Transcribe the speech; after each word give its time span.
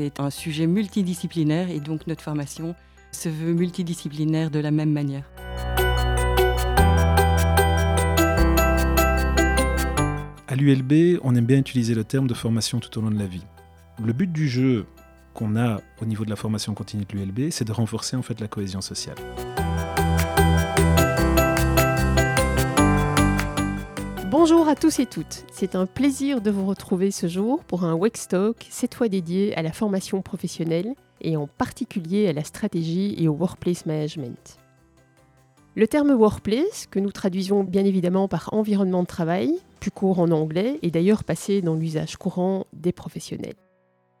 C'est 0.00 0.20
un 0.20 0.30
sujet 0.30 0.68
multidisciplinaire 0.68 1.70
et 1.70 1.80
donc 1.80 2.06
notre 2.06 2.22
formation 2.22 2.76
se 3.10 3.28
veut 3.28 3.52
multidisciplinaire 3.52 4.48
de 4.48 4.60
la 4.60 4.70
même 4.70 4.92
manière. 4.92 5.28
À 10.46 10.54
l'ULB, 10.54 11.18
on 11.24 11.34
aime 11.34 11.46
bien 11.46 11.58
utiliser 11.58 11.96
le 11.96 12.04
terme 12.04 12.28
de 12.28 12.34
formation 12.34 12.78
tout 12.78 12.96
au 12.96 13.02
long 13.02 13.10
de 13.10 13.18
la 13.18 13.26
vie. 13.26 13.42
Le 14.00 14.12
but 14.12 14.30
du 14.30 14.46
jeu 14.48 14.86
qu'on 15.34 15.56
a 15.56 15.80
au 16.00 16.04
niveau 16.04 16.24
de 16.24 16.30
la 16.30 16.36
formation 16.36 16.74
continue 16.74 17.04
de 17.04 17.16
l'ULB, 17.16 17.50
c'est 17.50 17.66
de 17.66 17.72
renforcer 17.72 18.14
en 18.14 18.22
fait 18.22 18.38
la 18.38 18.46
cohésion 18.46 18.80
sociale. 18.80 19.16
Bonjour 24.50 24.66
à 24.66 24.76
tous 24.76 24.98
et 24.98 25.04
toutes, 25.04 25.44
c'est 25.52 25.74
un 25.74 25.84
plaisir 25.84 26.40
de 26.40 26.50
vous 26.50 26.64
retrouver 26.64 27.10
ce 27.10 27.26
jour 27.26 27.62
pour 27.64 27.84
un 27.84 28.00
Talk, 28.30 28.66
cette 28.70 28.94
fois 28.94 29.10
dédié 29.10 29.54
à 29.58 29.60
la 29.60 29.72
formation 29.72 30.22
professionnelle 30.22 30.94
et 31.20 31.36
en 31.36 31.46
particulier 31.46 32.28
à 32.28 32.32
la 32.32 32.42
stratégie 32.44 33.14
et 33.18 33.28
au 33.28 33.32
workplace 33.32 33.84
management. 33.84 34.56
Le 35.76 35.86
terme 35.86 36.12
workplace, 36.12 36.86
que 36.90 36.98
nous 36.98 37.12
traduisons 37.12 37.62
bien 37.62 37.84
évidemment 37.84 38.26
par 38.26 38.48
environnement 38.54 39.02
de 39.02 39.06
travail, 39.06 39.52
plus 39.80 39.90
court 39.90 40.18
en 40.18 40.30
anglais, 40.30 40.78
est 40.80 40.92
d'ailleurs 40.92 41.24
passé 41.24 41.60
dans 41.60 41.74
l'usage 41.74 42.16
courant 42.16 42.64
des 42.72 42.92
professionnels. 42.92 43.56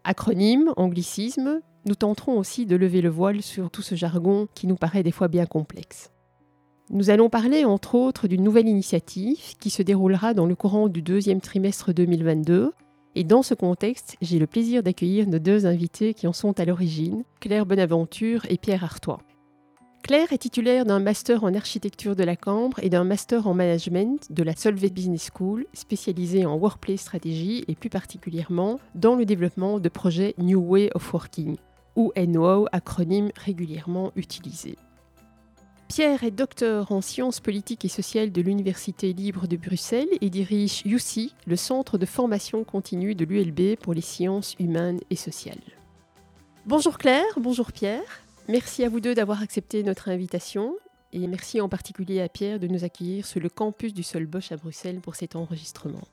Acronyme, 0.04 0.74
anglicisme, 0.76 1.62
nous 1.86 1.94
tenterons 1.94 2.36
aussi 2.36 2.66
de 2.66 2.76
lever 2.76 3.00
le 3.00 3.08
voile 3.08 3.40
sur 3.40 3.70
tout 3.70 3.80
ce 3.80 3.94
jargon 3.94 4.46
qui 4.54 4.66
nous 4.66 4.76
paraît 4.76 5.02
des 5.02 5.10
fois 5.10 5.28
bien 5.28 5.46
complexe. 5.46 6.10
Nous 6.90 7.10
allons 7.10 7.28
parler 7.28 7.66
entre 7.66 7.96
autres 7.96 8.28
d'une 8.28 8.42
nouvelle 8.42 8.66
initiative 8.66 9.56
qui 9.60 9.68
se 9.68 9.82
déroulera 9.82 10.32
dans 10.32 10.46
le 10.46 10.54
courant 10.54 10.88
du 10.88 11.02
deuxième 11.02 11.42
trimestre 11.42 11.92
2022 11.92 12.72
et 13.14 13.24
dans 13.24 13.42
ce 13.42 13.52
contexte, 13.52 14.16
j'ai 14.22 14.38
le 14.38 14.46
plaisir 14.46 14.82
d'accueillir 14.82 15.28
nos 15.28 15.38
deux 15.38 15.66
invités 15.66 16.14
qui 16.14 16.26
en 16.26 16.32
sont 16.32 16.58
à 16.58 16.64
l'origine, 16.64 17.24
Claire 17.40 17.66
Bonaventure 17.66 18.46
et 18.48 18.56
Pierre 18.56 18.84
Artois. 18.84 19.18
Claire 20.02 20.32
est 20.32 20.38
titulaire 20.38 20.86
d'un 20.86 21.00
master 21.00 21.44
en 21.44 21.52
architecture 21.52 22.16
de 22.16 22.24
la 22.24 22.36
Cambre 22.36 22.78
et 22.82 22.88
d'un 22.88 23.04
master 23.04 23.46
en 23.46 23.52
management 23.52 24.26
de 24.30 24.42
la 24.42 24.56
Solvay 24.56 24.88
Business 24.88 25.28
School, 25.34 25.66
spécialisé 25.74 26.46
en 26.46 26.56
workplace 26.56 27.00
stratégie 27.00 27.64
et 27.68 27.74
plus 27.74 27.90
particulièrement 27.90 28.80
dans 28.94 29.14
le 29.14 29.26
développement 29.26 29.78
de 29.78 29.88
projets 29.90 30.34
New 30.38 30.60
Way 30.60 30.90
of 30.94 31.12
Working, 31.12 31.56
ou 31.96 32.12
NWO, 32.16 32.66
acronyme 32.72 33.30
régulièrement 33.36 34.12
utilisé. 34.16 34.76
Pierre 35.88 36.22
est 36.22 36.30
docteur 36.30 36.92
en 36.92 37.00
sciences 37.00 37.40
politiques 37.40 37.86
et 37.86 37.88
sociales 37.88 38.30
de 38.30 38.42
l'Université 38.42 39.14
libre 39.14 39.46
de 39.46 39.56
Bruxelles 39.56 40.06
et 40.20 40.28
dirige 40.28 40.82
UC, 40.84 41.32
le 41.46 41.56
centre 41.56 41.96
de 41.96 42.04
formation 42.04 42.62
continue 42.62 43.14
de 43.14 43.24
l'ULB 43.24 43.76
pour 43.80 43.94
les 43.94 44.02
sciences 44.02 44.54
humaines 44.58 45.00
et 45.08 45.16
sociales. 45.16 45.56
Bonjour 46.66 46.98
Claire, 46.98 47.24
bonjour 47.38 47.72
Pierre. 47.72 48.22
Merci 48.48 48.84
à 48.84 48.90
vous 48.90 49.00
deux 49.00 49.14
d'avoir 49.14 49.40
accepté 49.40 49.82
notre 49.82 50.10
invitation 50.10 50.76
et 51.14 51.26
merci 51.26 51.58
en 51.58 51.70
particulier 51.70 52.20
à 52.20 52.28
Pierre 52.28 52.60
de 52.60 52.66
nous 52.66 52.84
accueillir 52.84 53.24
sur 53.24 53.40
le 53.40 53.48
campus 53.48 53.94
du 53.94 54.02
Sol 54.02 54.26
Bosch 54.26 54.52
à 54.52 54.56
Bruxelles 54.56 55.00
pour 55.00 55.16
cet 55.16 55.36
enregistrement. 55.36 56.06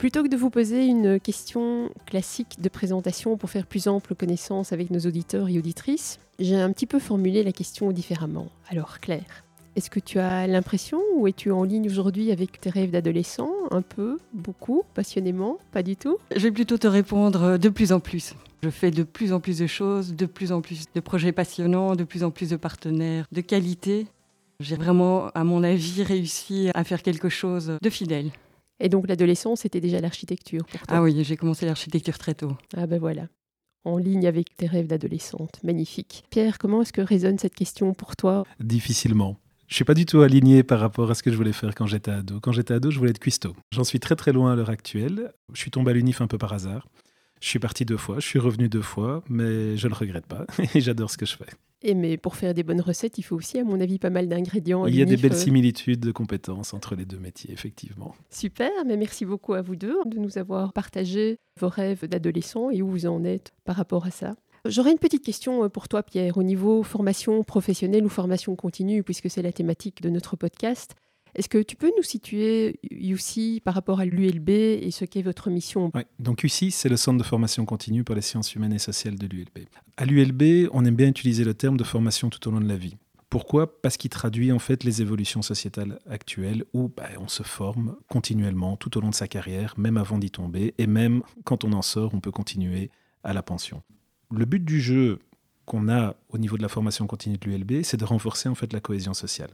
Plutôt 0.00 0.22
que 0.22 0.28
de 0.28 0.36
vous 0.38 0.48
poser 0.48 0.86
une 0.86 1.20
question 1.20 1.90
classique 2.06 2.56
de 2.58 2.70
présentation 2.70 3.36
pour 3.36 3.50
faire 3.50 3.66
plus 3.66 3.86
ample 3.86 4.14
connaissance 4.14 4.72
avec 4.72 4.88
nos 4.88 5.00
auditeurs 5.00 5.50
et 5.50 5.58
auditrices, 5.58 6.20
j'ai 6.38 6.56
un 6.56 6.72
petit 6.72 6.86
peu 6.86 6.98
formulé 6.98 7.42
la 7.42 7.52
question 7.52 7.92
différemment. 7.92 8.48
Alors 8.70 8.98
Claire, 9.00 9.44
est-ce 9.76 9.90
que 9.90 10.00
tu 10.00 10.18
as 10.18 10.46
l'impression 10.46 11.02
ou 11.16 11.28
es-tu 11.28 11.50
en 11.50 11.64
ligne 11.64 11.86
aujourd'hui 11.86 12.32
avec 12.32 12.62
tes 12.62 12.70
rêves 12.70 12.92
d'adolescent 12.92 13.50
Un 13.70 13.82
peu, 13.82 14.18
beaucoup, 14.32 14.84
passionnément, 14.94 15.58
pas 15.70 15.82
du 15.82 15.96
tout? 15.96 16.16
Je 16.34 16.44
vais 16.44 16.50
plutôt 16.50 16.78
te 16.78 16.86
répondre 16.86 17.58
de 17.58 17.68
plus 17.68 17.92
en 17.92 18.00
plus. 18.00 18.32
Je 18.62 18.70
fais 18.70 18.90
de 18.90 19.02
plus 19.02 19.34
en 19.34 19.40
plus 19.40 19.58
de 19.58 19.66
choses, 19.66 20.14
de 20.14 20.24
plus 20.24 20.50
en 20.50 20.62
plus 20.62 20.86
de 20.94 21.00
projets 21.00 21.32
passionnants, 21.32 21.94
de 21.94 22.04
plus 22.04 22.24
en 22.24 22.30
plus 22.30 22.48
de 22.48 22.56
partenaires 22.56 23.26
de 23.32 23.42
qualité. 23.42 24.06
J'ai 24.60 24.76
vraiment, 24.76 25.28
à 25.34 25.44
mon 25.44 25.62
avis, 25.62 26.02
réussi 26.02 26.70
à 26.72 26.84
faire 26.84 27.02
quelque 27.02 27.28
chose 27.28 27.76
de 27.82 27.90
fidèle. 27.90 28.30
Et 28.80 28.88
donc 28.88 29.06
l'adolescence, 29.08 29.60
c'était 29.60 29.80
déjà 29.80 30.00
l'architecture 30.00 30.64
pour 30.64 30.80
toi 30.80 30.96
Ah 30.96 31.02
oui, 31.02 31.22
j'ai 31.22 31.36
commencé 31.36 31.66
l'architecture 31.66 32.18
très 32.18 32.34
tôt. 32.34 32.56
Ah 32.76 32.86
ben 32.86 32.98
voilà, 32.98 33.28
en 33.84 33.98
ligne 33.98 34.26
avec 34.26 34.56
tes 34.56 34.66
rêves 34.66 34.86
d'adolescente. 34.86 35.60
Magnifique. 35.62 36.24
Pierre, 36.30 36.58
comment 36.58 36.82
est-ce 36.82 36.92
que 36.92 37.02
résonne 37.02 37.38
cette 37.38 37.54
question 37.54 37.94
pour 37.94 38.16
toi? 38.16 38.44
Difficilement. 38.58 39.36
Je 39.68 39.76
suis 39.76 39.84
pas 39.84 39.94
du 39.94 40.04
tout 40.04 40.22
aligné 40.22 40.64
par 40.64 40.80
rapport 40.80 41.10
à 41.10 41.14
ce 41.14 41.22
que 41.22 41.30
je 41.30 41.36
voulais 41.36 41.52
faire 41.52 41.74
quand 41.76 41.86
j'étais 41.86 42.10
ado. 42.10 42.40
Quand 42.40 42.50
j'étais 42.50 42.74
ado, 42.74 42.90
je 42.90 42.98
voulais 42.98 43.12
être 43.12 43.20
cuistot. 43.20 43.54
J'en 43.70 43.84
suis 43.84 44.00
très 44.00 44.16
très 44.16 44.32
loin 44.32 44.52
à 44.52 44.56
l'heure 44.56 44.70
actuelle. 44.70 45.32
Je 45.52 45.60
suis 45.60 45.70
tombé 45.70 45.92
à 45.92 45.94
l'UNIF 45.94 46.20
un 46.20 46.26
peu 46.26 46.38
par 46.38 46.52
hasard. 46.52 46.88
Je 47.40 47.48
suis 47.48 47.58
parti 47.58 47.84
deux 47.84 47.96
fois, 47.96 48.16
je 48.20 48.26
suis 48.26 48.38
revenu 48.38 48.68
deux 48.68 48.82
fois, 48.82 49.22
mais 49.28 49.76
je 49.76 49.86
ne 49.86 49.92
le 49.92 49.96
regrette 49.96 50.26
pas 50.26 50.46
et 50.74 50.80
j'adore 50.80 51.10
ce 51.10 51.16
que 51.16 51.26
je 51.26 51.36
fais. 51.36 51.46
Et 51.82 51.94
mais 51.94 52.18
pour 52.18 52.36
faire 52.36 52.52
des 52.52 52.62
bonnes 52.62 52.82
recettes, 52.82 53.16
il 53.16 53.22
faut 53.22 53.36
aussi, 53.36 53.58
à 53.58 53.64
mon 53.64 53.80
avis, 53.80 53.98
pas 53.98 54.10
mal 54.10 54.28
d'ingrédients. 54.28 54.86
Il 54.86 54.94
y 54.94 55.00
a 55.00 55.06
des 55.06 55.16
belles 55.16 55.34
similitudes 55.34 56.00
de 56.00 56.12
compétences 56.12 56.74
entre 56.74 56.94
les 56.94 57.06
deux 57.06 57.18
métiers, 57.18 57.50
effectivement. 57.52 58.14
Super, 58.28 58.70
mais 58.86 58.98
merci 58.98 59.24
beaucoup 59.24 59.54
à 59.54 59.62
vous 59.62 59.76
deux 59.76 59.96
de 60.04 60.18
nous 60.18 60.36
avoir 60.36 60.74
partagé 60.74 61.38
vos 61.58 61.68
rêves 61.68 62.06
d'adolescent 62.06 62.70
et 62.70 62.82
où 62.82 62.88
vous 62.88 63.06
en 63.06 63.24
êtes 63.24 63.52
par 63.64 63.76
rapport 63.76 64.04
à 64.04 64.10
ça. 64.10 64.34
J'aurais 64.66 64.92
une 64.92 64.98
petite 64.98 65.24
question 65.24 65.64
euh, 65.64 65.68
pour 65.70 65.88
toi, 65.88 66.02
Pierre, 66.02 66.36
au 66.36 66.42
niveau 66.42 66.82
formation 66.82 67.42
professionnelle 67.44 68.04
ou 68.04 68.10
formation 68.10 68.54
continue, 68.56 69.02
puisque 69.02 69.30
c'est 69.30 69.40
la 69.40 69.52
thématique 69.52 70.02
de 70.02 70.10
notre 70.10 70.36
podcast. 70.36 70.94
Est-ce 71.34 71.48
que 71.48 71.62
tu 71.62 71.76
peux 71.76 71.92
nous 71.96 72.02
situer 72.02 72.80
UCI 72.90 73.60
par 73.64 73.74
rapport 73.74 74.00
à 74.00 74.04
l'ULB 74.04 74.48
et 74.50 74.90
ce 74.90 75.04
qu'est 75.04 75.22
votre 75.22 75.50
mission 75.50 75.92
donc 76.18 76.44
UCI, 76.44 76.70
c'est 76.70 76.88
le 76.88 76.96
centre 76.96 77.18
de 77.18 77.22
formation 77.24 77.64
continue 77.64 78.04
pour 78.04 78.14
les 78.14 78.20
sciences 78.20 78.54
humaines 78.54 78.72
et 78.72 78.78
sociales 78.78 79.16
de 79.16 79.26
l'ULB. 79.26 79.66
À 79.96 80.04
l'ULB, 80.04 80.68
on 80.72 80.84
aime 80.84 80.94
bien 80.94 81.08
utiliser 81.08 81.44
le 81.44 81.54
terme 81.54 81.76
de 81.76 81.84
formation 81.84 82.30
tout 82.30 82.46
au 82.48 82.50
long 82.50 82.60
de 82.60 82.68
la 82.68 82.76
vie. 82.76 82.96
Pourquoi? 83.30 83.80
Parce 83.80 83.96
qu'il 83.96 84.10
traduit 84.10 84.50
en 84.50 84.58
fait 84.58 84.82
les 84.82 85.02
évolutions 85.02 85.40
sociétales 85.40 86.00
actuelles 86.10 86.64
où 86.72 86.88
bah, 86.88 87.08
on 87.18 87.28
se 87.28 87.44
forme 87.44 87.96
continuellement 88.08 88.76
tout 88.76 88.98
au 88.98 89.00
long 89.00 89.10
de 89.10 89.14
sa 89.14 89.28
carrière, 89.28 89.74
même 89.78 89.96
avant 89.96 90.18
d'y 90.18 90.30
tomber, 90.30 90.74
et 90.78 90.88
même 90.88 91.22
quand 91.44 91.64
on 91.64 91.72
en 91.72 91.82
sort, 91.82 92.12
on 92.12 92.20
peut 92.20 92.32
continuer 92.32 92.90
à 93.22 93.32
la 93.32 93.44
pension. 93.44 93.82
Le 94.32 94.44
but 94.46 94.64
du 94.64 94.80
jeu 94.80 95.20
qu'on 95.64 95.88
a 95.88 96.16
au 96.28 96.38
niveau 96.38 96.56
de 96.56 96.62
la 96.62 96.68
formation 96.68 97.06
continue 97.06 97.38
de 97.38 97.48
l'ULB, 97.48 97.82
c'est 97.84 97.96
de 97.96 98.04
renforcer 98.04 98.48
en 98.48 98.56
fait 98.56 98.72
la 98.72 98.80
cohésion 98.80 99.14
sociale. 99.14 99.50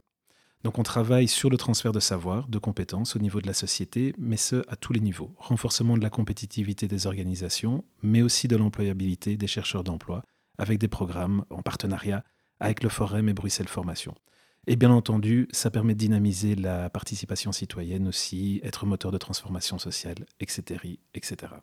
Donc 0.63 0.79
on 0.79 0.83
travaille 0.83 1.27
sur 1.27 1.49
le 1.49 1.57
transfert 1.57 1.91
de 1.91 1.99
savoir, 1.99 2.47
de 2.47 2.57
compétences 2.57 3.15
au 3.15 3.19
niveau 3.19 3.41
de 3.41 3.47
la 3.47 3.53
société, 3.53 4.13
mais 4.17 4.37
ce 4.37 4.63
à 4.67 4.75
tous 4.75 4.91
les 4.93 4.99
niveaux. 4.99 5.33
Renforcement 5.37 5.97
de 5.97 6.03
la 6.03 6.09
compétitivité 6.09 6.87
des 6.87 7.07
organisations, 7.07 7.85
mais 8.01 8.21
aussi 8.21 8.47
de 8.47 8.55
l'employabilité 8.55 9.37
des 9.37 9.47
chercheurs 9.47 9.83
d'emploi, 9.83 10.23
avec 10.57 10.79
des 10.79 10.87
programmes 10.87 11.45
en 11.49 11.61
partenariat 11.61 12.23
avec 12.59 12.83
le 12.83 12.89
Forum 12.89 13.29
et 13.29 13.33
Bruxelles 13.33 13.67
Formation. 13.67 14.15
Et 14.65 14.75
bien 14.75 14.91
entendu, 14.91 15.47
ça 15.51 15.71
permet 15.71 15.93
de 15.93 15.99
dynamiser 15.99 16.55
la 16.55 16.89
participation 16.89 17.51
citoyenne 17.53 18.07
aussi, 18.07 18.59
être 18.63 18.85
moteur 18.85 19.11
de 19.11 19.17
transformation 19.17 19.79
sociale, 19.79 20.25
etc. 20.41 20.97
etc. 21.13 21.53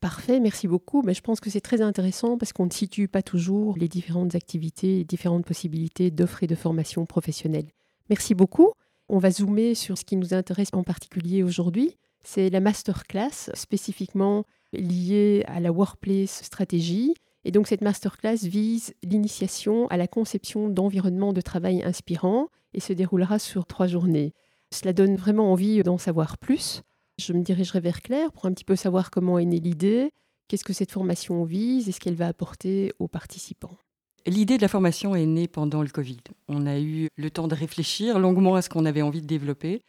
Parfait, 0.00 0.38
merci 0.38 0.68
beaucoup. 0.68 1.02
Mais 1.02 1.14
je 1.14 1.22
pense 1.22 1.40
que 1.40 1.50
c'est 1.50 1.60
très 1.60 1.80
intéressant 1.80 2.38
parce 2.38 2.52
qu'on 2.52 2.66
ne 2.66 2.72
situe 2.72 3.08
pas 3.08 3.22
toujours 3.22 3.76
les 3.76 3.88
différentes 3.88 4.36
activités, 4.36 5.04
différentes 5.04 5.44
possibilités 5.44 6.10
d'offres 6.10 6.44
et 6.44 6.46
de 6.46 6.54
formation 6.54 7.04
professionnelle. 7.04 7.66
Merci 8.12 8.34
beaucoup. 8.34 8.72
On 9.08 9.16
va 9.16 9.30
zoomer 9.30 9.74
sur 9.74 9.96
ce 9.96 10.04
qui 10.04 10.16
nous 10.16 10.34
intéresse 10.34 10.68
en 10.74 10.82
particulier 10.82 11.42
aujourd'hui. 11.42 11.96
C'est 12.22 12.50
la 12.50 12.60
masterclass 12.60 13.48
spécifiquement 13.54 14.44
liée 14.74 15.44
à 15.46 15.60
la 15.60 15.72
workplace 15.72 16.42
stratégie. 16.42 17.14
Et 17.46 17.52
donc 17.52 17.68
cette 17.68 17.80
masterclass 17.80 18.36
vise 18.42 18.92
l'initiation 19.02 19.88
à 19.88 19.96
la 19.96 20.08
conception 20.08 20.68
d'environnements 20.68 21.32
de 21.32 21.40
travail 21.40 21.82
inspirants 21.84 22.48
et 22.74 22.80
se 22.80 22.92
déroulera 22.92 23.38
sur 23.38 23.64
trois 23.64 23.86
journées. 23.86 24.34
Cela 24.70 24.92
donne 24.92 25.16
vraiment 25.16 25.50
envie 25.50 25.82
d'en 25.82 25.96
savoir 25.96 26.36
plus. 26.36 26.82
Je 27.16 27.32
me 27.32 27.40
dirigerai 27.40 27.80
vers 27.80 28.02
Claire 28.02 28.30
pour 28.30 28.44
un 28.44 28.52
petit 28.52 28.66
peu 28.66 28.76
savoir 28.76 29.10
comment 29.10 29.38
est 29.38 29.46
née 29.46 29.58
l'idée, 29.58 30.12
qu'est-ce 30.48 30.64
que 30.64 30.74
cette 30.74 30.92
formation 30.92 31.44
vise 31.44 31.88
et 31.88 31.92
ce 31.92 32.00
qu'elle 32.00 32.16
va 32.16 32.26
apporter 32.26 32.92
aux 32.98 33.08
participants. 33.08 33.78
L'idée 34.26 34.56
de 34.56 34.62
la 34.62 34.68
formation 34.68 35.16
est 35.16 35.26
née 35.26 35.48
pendant 35.48 35.82
le 35.82 35.88
Covid. 35.88 36.20
On 36.46 36.66
a 36.66 36.78
eu 36.78 37.08
le 37.16 37.30
temps 37.30 37.48
de 37.48 37.56
réfléchir 37.56 38.20
longuement 38.20 38.54
à 38.54 38.62
ce 38.62 38.68
qu'on 38.68 38.84
avait 38.84 39.02
envie 39.02 39.20
de 39.20 39.26
développer. 39.26 39.82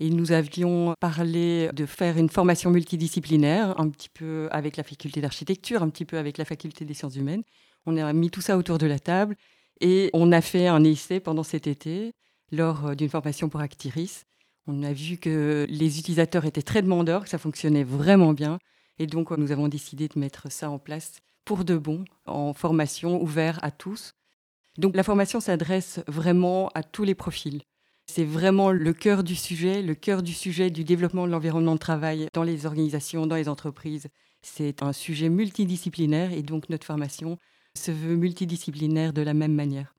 Et 0.00 0.10
nous 0.10 0.32
avions 0.32 0.94
parlé 0.98 1.70
de 1.72 1.86
faire 1.86 2.16
une 2.18 2.30
formation 2.30 2.70
multidisciplinaire, 2.70 3.78
un 3.78 3.88
petit 3.90 4.08
peu 4.08 4.48
avec 4.50 4.76
la 4.76 4.82
faculté 4.82 5.20
d'architecture, 5.20 5.82
un 5.82 5.90
petit 5.90 6.04
peu 6.04 6.18
avec 6.18 6.36
la 6.38 6.44
faculté 6.44 6.84
des 6.84 6.94
sciences 6.94 7.16
humaines. 7.16 7.42
On 7.86 7.96
a 7.96 8.12
mis 8.12 8.30
tout 8.30 8.40
ça 8.40 8.56
autour 8.56 8.78
de 8.78 8.86
la 8.86 8.98
table 8.98 9.36
et 9.80 10.10
on 10.14 10.32
a 10.32 10.40
fait 10.40 10.66
un 10.66 10.82
essai 10.82 11.20
pendant 11.20 11.42
cet 11.44 11.66
été 11.66 12.12
lors 12.50 12.96
d'une 12.96 13.08
formation 13.08 13.48
pour 13.48 13.60
Actiris. 13.60 14.24
On 14.66 14.82
a 14.82 14.92
vu 14.92 15.18
que 15.18 15.66
les 15.68 15.98
utilisateurs 15.98 16.44
étaient 16.44 16.62
très 16.62 16.82
demandeurs, 16.82 17.22
que 17.24 17.30
ça 17.30 17.38
fonctionnait 17.38 17.84
vraiment 17.84 18.32
bien. 18.32 18.58
Et 18.98 19.06
donc, 19.06 19.30
nous 19.30 19.52
avons 19.52 19.68
décidé 19.68 20.08
de 20.08 20.18
mettre 20.18 20.50
ça 20.50 20.70
en 20.70 20.78
place 20.78 21.20
pour 21.44 21.64
de 21.64 21.76
bon, 21.76 22.04
en 22.26 22.52
formation 22.52 23.22
ouverte 23.22 23.58
à 23.62 23.70
tous. 23.70 24.12
Donc 24.78 24.96
la 24.96 25.02
formation 25.02 25.40
s'adresse 25.40 26.00
vraiment 26.06 26.68
à 26.74 26.82
tous 26.82 27.04
les 27.04 27.14
profils. 27.14 27.62
C'est 28.06 28.24
vraiment 28.24 28.72
le 28.72 28.92
cœur 28.92 29.22
du 29.22 29.36
sujet, 29.36 29.82
le 29.82 29.94
cœur 29.94 30.22
du 30.22 30.32
sujet 30.32 30.70
du 30.70 30.84
développement 30.84 31.26
de 31.26 31.32
l'environnement 31.32 31.74
de 31.74 31.80
travail 31.80 32.28
dans 32.32 32.42
les 32.42 32.66
organisations, 32.66 33.26
dans 33.26 33.36
les 33.36 33.48
entreprises 33.48 34.08
C'est 34.42 34.82
un 34.82 34.92
sujet 34.92 35.28
multidisciplinaire 35.28 36.32
et 36.32 36.42
donc 36.42 36.68
notre 36.70 36.86
formation 36.86 37.38
se 37.76 37.92
veut 37.92 38.16
multidisciplinaire 38.16 39.12
de 39.12 39.22
la 39.22 39.34
même 39.34 39.54
manière. 39.54 39.94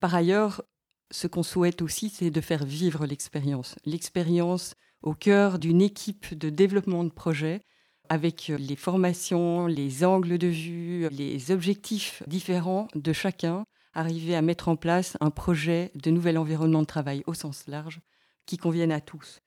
Par 0.00 0.14
ailleurs, 0.14 0.62
ce 1.10 1.26
qu'on 1.26 1.42
souhaite 1.42 1.82
aussi, 1.82 2.08
c'est 2.08 2.30
de 2.30 2.40
faire 2.40 2.64
vivre 2.64 3.06
l'expérience. 3.06 3.76
L'expérience 3.84 4.74
au 5.02 5.14
cœur 5.14 5.58
d'une 5.58 5.82
équipe 5.82 6.36
de 6.36 6.50
développement 6.50 7.04
de 7.04 7.10
projet 7.10 7.60
avec 8.08 8.52
les 8.58 8.76
formations, 8.76 9.66
les 9.66 10.04
angles 10.04 10.38
de 10.38 10.46
vue, 10.46 11.08
les 11.10 11.50
objectifs 11.50 12.22
différents 12.26 12.88
de 12.94 13.12
chacun, 13.12 13.64
arriver 13.94 14.36
à 14.36 14.42
mettre 14.42 14.68
en 14.68 14.76
place 14.76 15.16
un 15.20 15.30
projet 15.30 15.90
de 15.94 16.10
nouvel 16.10 16.38
environnement 16.38 16.82
de 16.82 16.86
travail 16.86 17.22
au 17.26 17.34
sens 17.34 17.66
large 17.66 18.00
qui 18.44 18.58
convienne 18.58 18.92
à 18.92 19.00
tous. 19.00 19.40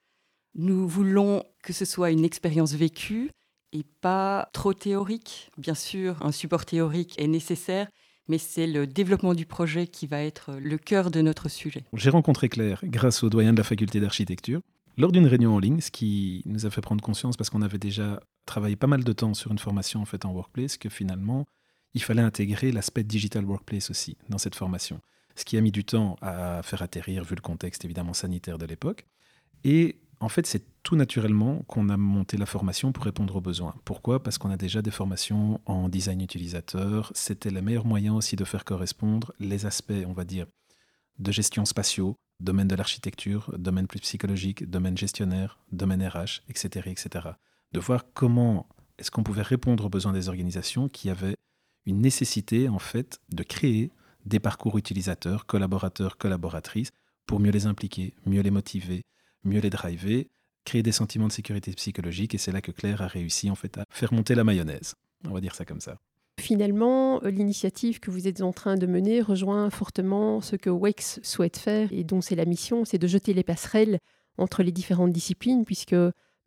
Nous 0.55 0.87
voulons 0.87 1.43
que 1.63 1.73
ce 1.73 1.85
soit 1.85 2.11
une 2.11 2.25
expérience 2.25 2.73
vécue 2.73 3.31
et 3.71 3.83
pas 4.01 4.49
trop 4.53 4.73
théorique. 4.73 5.51
Bien 5.57 5.75
sûr, 5.75 6.17
un 6.25 6.31
support 6.31 6.65
théorique 6.65 7.19
est 7.21 7.27
nécessaire, 7.27 7.87
mais 8.27 8.39
c'est 8.39 8.67
le 8.67 8.87
développement 8.87 9.35
du 9.35 9.45
projet 9.45 9.87
qui 9.87 10.07
va 10.07 10.23
être 10.23 10.53
le 10.59 10.77
cœur 10.77 11.11
de 11.11 11.21
notre 11.21 11.49
sujet. 11.49 11.83
J'ai 11.93 12.09
rencontré 12.09 12.49
Claire 12.49 12.81
grâce 12.83 13.23
au 13.23 13.29
doyen 13.29 13.53
de 13.53 13.57
la 13.57 13.63
faculté 13.63 13.99
d'architecture 13.99 14.61
lors 14.99 15.11
d'une 15.11 15.25
réunion 15.25 15.55
en 15.55 15.59
ligne, 15.59 15.79
ce 15.79 15.91
qui 15.91 16.43
nous 16.45 16.65
a 16.65 16.69
fait 16.69 16.81
prendre 16.81 17.01
conscience 17.01 17.37
parce 17.37 17.49
qu'on 17.49 17.61
avait 17.61 17.79
déjà 17.79 18.19
travaillé 18.45 18.75
pas 18.75 18.87
mal 18.87 19.03
de 19.03 19.13
temps 19.13 19.33
sur 19.33 19.51
une 19.51 19.57
formation 19.57 20.01
en 20.01 20.05
fait 20.05 20.25
en 20.25 20.31
workplace 20.31 20.77
que 20.77 20.89
finalement 20.89 21.45
il 21.93 22.03
fallait 22.03 22.21
intégrer 22.21 22.71
l'aspect 22.71 23.03
digital 23.03 23.45
workplace 23.45 23.89
aussi 23.89 24.17
dans 24.27 24.37
cette 24.37 24.55
formation. 24.55 24.99
Ce 25.35 25.45
qui 25.45 25.57
a 25.57 25.61
mis 25.61 25.71
du 25.71 25.85
temps 25.85 26.17
à 26.21 26.61
faire 26.63 26.81
atterrir 26.81 27.23
vu 27.23 27.35
le 27.35 27.41
contexte 27.41 27.85
évidemment 27.85 28.13
sanitaire 28.13 28.57
de 28.57 28.65
l'époque. 28.65 29.07
Et 29.63 30.01
en 30.19 30.27
fait, 30.27 30.45
c'est 30.45 30.65
tout 30.83 30.97
naturellement 30.97 31.63
qu'on 31.67 31.87
a 31.87 31.95
monté 31.95 32.35
la 32.35 32.45
formation 32.45 32.91
pour 32.91 33.05
répondre 33.05 33.37
aux 33.37 33.41
besoins. 33.41 33.73
Pourquoi? 33.85 34.21
Parce 34.21 34.37
qu'on 34.37 34.51
a 34.51 34.57
déjà 34.57 34.81
des 34.81 34.91
formations 34.91 35.61
en 35.65 35.87
design 35.87 36.21
utilisateur. 36.21 37.11
C'était 37.15 37.51
le 37.51 37.61
meilleur 37.61 37.85
moyen 37.85 38.13
aussi 38.13 38.35
de 38.35 38.43
faire 38.43 38.65
correspondre 38.65 39.31
les 39.39 39.65
aspects, 39.65 39.93
on 40.05 40.13
va 40.13 40.25
dire, 40.25 40.45
de 41.19 41.31
gestion 41.31 41.63
spatiaux, 41.63 42.17
domaine 42.39 42.67
de 42.67 42.75
l'architecture, 42.75 43.53
domaine 43.57 43.87
plus 43.87 43.99
psychologique, 43.99 44.69
domaine 44.69 44.97
gestionnaire, 44.97 45.59
domaine 45.71 46.05
RH, 46.05 46.41
etc. 46.49 46.89
etc. 46.89 47.29
De 47.73 47.79
voir 47.79 48.05
comment 48.13 48.67
est-ce 48.97 49.11
qu'on 49.11 49.23
pouvait 49.23 49.41
répondre 49.41 49.85
aux 49.85 49.89
besoins 49.89 50.13
des 50.13 50.29
organisations 50.29 50.89
qui 50.89 51.09
avaient 51.09 51.35
une 51.85 52.01
nécessité, 52.01 52.69
en 52.69 52.79
fait, 52.79 53.19
de 53.29 53.43
créer 53.43 53.91
des 54.25 54.39
parcours 54.39 54.77
utilisateurs, 54.77 55.45
collaborateurs, 55.45 56.17
collaboratrices, 56.17 56.91
pour 57.25 57.39
mieux 57.39 57.51
les 57.51 57.65
impliquer, 57.65 58.13
mieux 58.25 58.41
les 58.41 58.51
motiver, 58.51 59.03
mieux 59.43 59.59
les 59.59 59.69
driver, 59.69 60.29
créer 60.65 60.83
des 60.83 60.91
sentiments 60.91 61.27
de 61.27 61.31
sécurité 61.31 61.71
psychologique. 61.73 62.35
Et 62.35 62.37
c'est 62.37 62.51
là 62.51 62.61
que 62.61 62.71
Claire 62.71 63.01
a 63.01 63.07
réussi 63.07 63.49
en 63.49 63.55
fait 63.55 63.77
à 63.77 63.83
faire 63.91 64.13
monter 64.13 64.35
la 64.35 64.43
mayonnaise. 64.43 64.95
On 65.25 65.33
va 65.33 65.41
dire 65.41 65.55
ça 65.55 65.65
comme 65.65 65.81
ça. 65.81 65.97
Finalement, 66.39 67.21
euh, 67.23 67.29
l'initiative 67.29 67.99
que 67.99 68.11
vous 68.11 68.27
êtes 68.27 68.41
en 68.41 68.53
train 68.53 68.75
de 68.75 68.87
mener 68.87 69.21
rejoint 69.21 69.69
fortement 69.69 70.39
ce 70.39 70.55
que 70.55 70.69
WEX 70.69 71.19
souhaite 71.21 71.57
faire 71.57 71.91
et 71.91 72.05
dont 72.05 72.21
c'est 72.21 72.35
la 72.35 72.45
mission, 72.45 72.85
c'est 72.85 72.97
de 72.97 73.07
jeter 73.07 73.33
les 73.33 73.43
passerelles 73.43 73.99
entre 74.37 74.63
les 74.63 74.71
différentes 74.71 75.11
disciplines, 75.11 75.65
puisque 75.65 75.95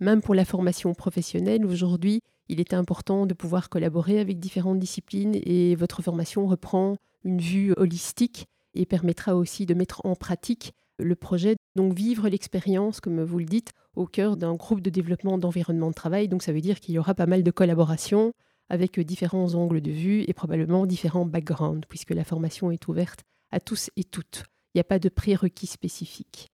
même 0.00 0.22
pour 0.22 0.34
la 0.34 0.46
formation 0.46 0.94
professionnelle, 0.94 1.66
aujourd'hui, 1.66 2.22
il 2.48 2.58
est 2.58 2.72
important 2.72 3.26
de 3.26 3.34
pouvoir 3.34 3.68
collaborer 3.68 4.18
avec 4.18 4.40
différentes 4.40 4.78
disciplines 4.78 5.38
et 5.44 5.76
votre 5.76 6.00
formation 6.00 6.46
reprend 6.46 6.96
une 7.22 7.40
vue 7.40 7.74
holistique 7.76 8.46
et 8.74 8.86
permettra 8.86 9.36
aussi 9.36 9.66
de 9.66 9.74
mettre 9.74 10.00
en 10.04 10.16
pratique 10.16 10.72
le 10.98 11.14
projet, 11.14 11.56
donc 11.76 11.92
vivre 11.92 12.28
l'expérience, 12.28 13.00
comme 13.00 13.22
vous 13.22 13.38
le 13.38 13.44
dites, 13.44 13.72
au 13.94 14.06
cœur 14.06 14.38
d'un 14.38 14.54
groupe 14.54 14.80
de 14.80 14.90
développement 14.90 15.36
d'environnement 15.36 15.90
de 15.90 15.94
travail. 15.94 16.28
Donc 16.28 16.42
ça 16.42 16.52
veut 16.52 16.62
dire 16.62 16.80
qu'il 16.80 16.94
y 16.94 16.98
aura 16.98 17.14
pas 17.14 17.26
mal 17.26 17.42
de 17.42 17.50
collaboration 17.50 18.32
avec 18.72 18.98
différents 18.98 19.54
angles 19.54 19.82
de 19.82 19.90
vue 19.90 20.24
et 20.26 20.32
probablement 20.32 20.86
différents 20.86 21.26
backgrounds, 21.26 21.86
puisque 21.88 22.10
la 22.10 22.24
formation 22.24 22.70
est 22.70 22.88
ouverte 22.88 23.20
à 23.50 23.60
tous 23.60 23.90
et 23.96 24.04
toutes. 24.04 24.44
Il 24.74 24.78
n'y 24.78 24.80
a 24.80 24.84
pas 24.84 24.98
de 24.98 25.10
prérequis 25.10 25.66
spécifiques. 25.66 26.48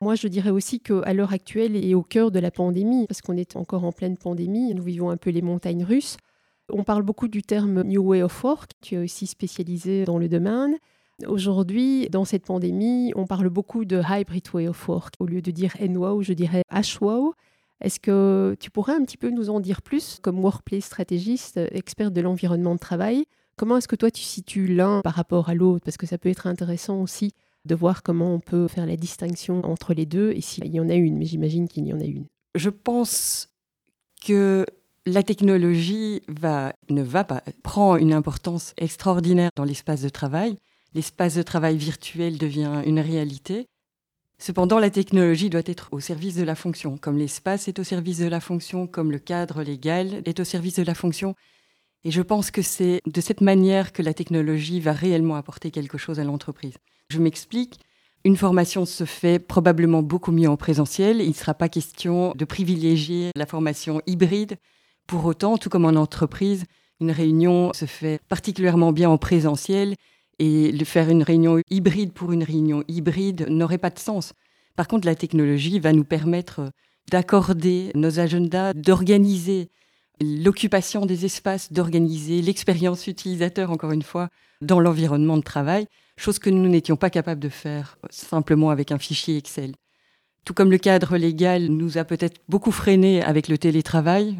Moi, 0.00 0.14
je 0.14 0.28
dirais 0.28 0.50
aussi 0.50 0.78
qu'à 0.78 1.12
l'heure 1.12 1.32
actuelle 1.32 1.74
et 1.74 1.94
au 1.96 2.02
cœur 2.02 2.30
de 2.30 2.38
la 2.38 2.52
pandémie, 2.52 3.08
parce 3.08 3.20
qu'on 3.20 3.36
est 3.36 3.56
encore 3.56 3.84
en 3.84 3.90
pleine 3.90 4.16
pandémie, 4.16 4.72
nous 4.74 4.82
vivons 4.84 5.10
un 5.10 5.16
peu 5.16 5.30
les 5.30 5.42
montagnes 5.42 5.82
russes, 5.82 6.16
on 6.70 6.84
parle 6.84 7.02
beaucoup 7.02 7.26
du 7.26 7.42
terme 7.42 7.82
New 7.82 8.02
Way 8.02 8.22
of 8.22 8.44
Work, 8.44 8.70
qui 8.80 8.94
est 8.94 8.98
aussi 8.98 9.26
spécialisé 9.26 10.04
dans 10.04 10.18
le 10.18 10.28
domaine. 10.28 10.76
Aujourd'hui, 11.26 12.08
dans 12.10 12.24
cette 12.24 12.46
pandémie, 12.46 13.12
on 13.16 13.26
parle 13.26 13.48
beaucoup 13.48 13.84
de 13.84 14.00
hybrid 14.08 14.44
way 14.54 14.68
of 14.68 14.88
work. 14.88 15.14
Au 15.18 15.26
lieu 15.26 15.42
de 15.42 15.50
dire 15.50 15.76
NWOW, 15.80 16.22
je 16.22 16.32
dirais 16.32 16.62
HWOW. 16.70 17.34
Est-ce 17.84 18.00
que 18.00 18.56
tu 18.58 18.70
pourrais 18.70 18.94
un 18.94 19.04
petit 19.04 19.18
peu 19.18 19.28
nous 19.28 19.50
en 19.50 19.60
dire 19.60 19.82
plus 19.82 20.18
comme 20.22 20.42
workplace 20.42 20.84
stratégiste, 20.84 21.60
expert 21.70 22.10
de 22.10 22.22
l'environnement 22.22 22.74
de 22.74 22.80
travail? 22.80 23.26
Comment 23.56 23.76
est-ce 23.76 23.88
que 23.88 23.94
toi 23.94 24.10
tu 24.10 24.22
situes 24.22 24.66
l'un 24.66 25.02
par 25.02 25.12
rapport 25.12 25.50
à 25.50 25.54
l'autre? 25.54 25.84
Parce 25.84 25.98
que 25.98 26.06
ça 26.06 26.16
peut 26.16 26.30
être 26.30 26.46
intéressant 26.46 27.02
aussi 27.02 27.32
de 27.66 27.74
voir 27.74 28.02
comment 28.02 28.34
on 28.34 28.40
peut 28.40 28.68
faire 28.68 28.86
la 28.86 28.96
distinction 28.96 29.62
entre 29.64 29.92
les 29.92 30.06
deux 30.06 30.32
et 30.32 30.40
s'il 30.40 30.66
y 30.66 30.80
en 30.80 30.88
a 30.88 30.94
une, 30.94 31.18
mais 31.18 31.26
j'imagine 31.26 31.68
qu'il 31.68 31.86
y 31.86 31.92
en 31.92 32.00
a 32.00 32.04
une. 32.04 32.24
Je 32.54 32.70
pense 32.70 33.50
que 34.26 34.64
la 35.04 35.22
technologie 35.22 36.22
va, 36.28 36.72
ne 36.88 37.02
va 37.02 37.24
pas, 37.24 37.42
prend 37.62 37.96
une 37.96 38.14
importance 38.14 38.72
extraordinaire 38.78 39.50
dans 39.56 39.64
l'espace 39.64 40.00
de 40.00 40.08
travail 40.08 40.56
l'espace 40.94 41.34
de 41.34 41.42
travail 41.42 41.76
virtuel 41.76 42.38
devient 42.38 42.82
une 42.86 43.00
réalité. 43.00 43.66
Cependant, 44.38 44.78
la 44.78 44.90
technologie 44.90 45.48
doit 45.48 45.62
être 45.64 45.88
au 45.92 46.00
service 46.00 46.34
de 46.34 46.42
la 46.42 46.54
fonction, 46.54 46.98
comme 46.98 47.18
l'espace 47.18 47.68
est 47.68 47.78
au 47.78 47.84
service 47.84 48.18
de 48.18 48.26
la 48.26 48.40
fonction, 48.40 48.86
comme 48.86 49.10
le 49.10 49.18
cadre 49.18 49.62
légal 49.62 50.22
est 50.24 50.40
au 50.40 50.44
service 50.44 50.76
de 50.76 50.82
la 50.82 50.94
fonction. 50.94 51.34
Et 52.04 52.10
je 52.10 52.20
pense 52.20 52.50
que 52.50 52.60
c'est 52.60 53.00
de 53.06 53.20
cette 53.20 53.40
manière 53.40 53.92
que 53.92 54.02
la 54.02 54.12
technologie 54.12 54.80
va 54.80 54.92
réellement 54.92 55.36
apporter 55.36 55.70
quelque 55.70 55.96
chose 55.96 56.20
à 56.20 56.24
l'entreprise. 56.24 56.74
Je 57.08 57.18
m'explique. 57.18 57.80
Une 58.24 58.36
formation 58.36 58.86
se 58.86 59.04
fait 59.04 59.38
probablement 59.38 60.02
beaucoup 60.02 60.32
mieux 60.32 60.48
en 60.48 60.56
présentiel. 60.56 61.20
Il 61.20 61.28
ne 61.28 61.34
sera 61.34 61.54
pas 61.54 61.68
question 61.68 62.34
de 62.34 62.44
privilégier 62.44 63.30
la 63.36 63.46
formation 63.46 64.00
hybride. 64.06 64.56
Pour 65.06 65.24
autant, 65.24 65.58
tout 65.58 65.68
comme 65.68 65.84
en 65.84 65.90
entreprise, 65.90 66.64
une 67.00 67.10
réunion 67.10 67.72
se 67.72 67.84
fait 67.84 68.20
particulièrement 68.28 68.92
bien 68.92 69.10
en 69.10 69.18
présentiel 69.18 69.94
et 70.38 70.72
faire 70.84 71.08
une 71.08 71.22
réunion 71.22 71.60
hybride 71.70 72.12
pour 72.12 72.32
une 72.32 72.42
réunion 72.42 72.84
hybride 72.88 73.46
n'aurait 73.48 73.78
pas 73.78 73.90
de 73.90 73.98
sens. 73.98 74.32
Par 74.76 74.88
contre, 74.88 75.06
la 75.06 75.14
technologie 75.14 75.78
va 75.78 75.92
nous 75.92 76.04
permettre 76.04 76.70
d'accorder 77.10 77.90
nos 77.94 78.18
agendas, 78.18 78.72
d'organiser 78.72 79.68
l'occupation 80.20 81.06
des 81.06 81.24
espaces, 81.24 81.72
d'organiser 81.72 82.40
l'expérience 82.42 83.06
utilisateur, 83.06 83.70
encore 83.70 83.92
une 83.92 84.02
fois, 84.02 84.28
dans 84.60 84.80
l'environnement 84.80 85.36
de 85.36 85.42
travail, 85.42 85.86
chose 86.16 86.38
que 86.38 86.50
nous 86.50 86.68
n'étions 86.68 86.96
pas 86.96 87.10
capables 87.10 87.40
de 87.40 87.48
faire 87.48 87.98
simplement 88.10 88.70
avec 88.70 88.92
un 88.92 88.98
fichier 88.98 89.36
Excel. 89.36 89.74
Tout 90.44 90.54
comme 90.54 90.70
le 90.70 90.78
cadre 90.78 91.16
légal 91.16 91.66
nous 91.66 91.98
a 91.98 92.04
peut-être 92.04 92.40
beaucoup 92.48 92.70
freiné 92.70 93.22
avec 93.22 93.48
le 93.48 93.58
télétravail, 93.58 94.36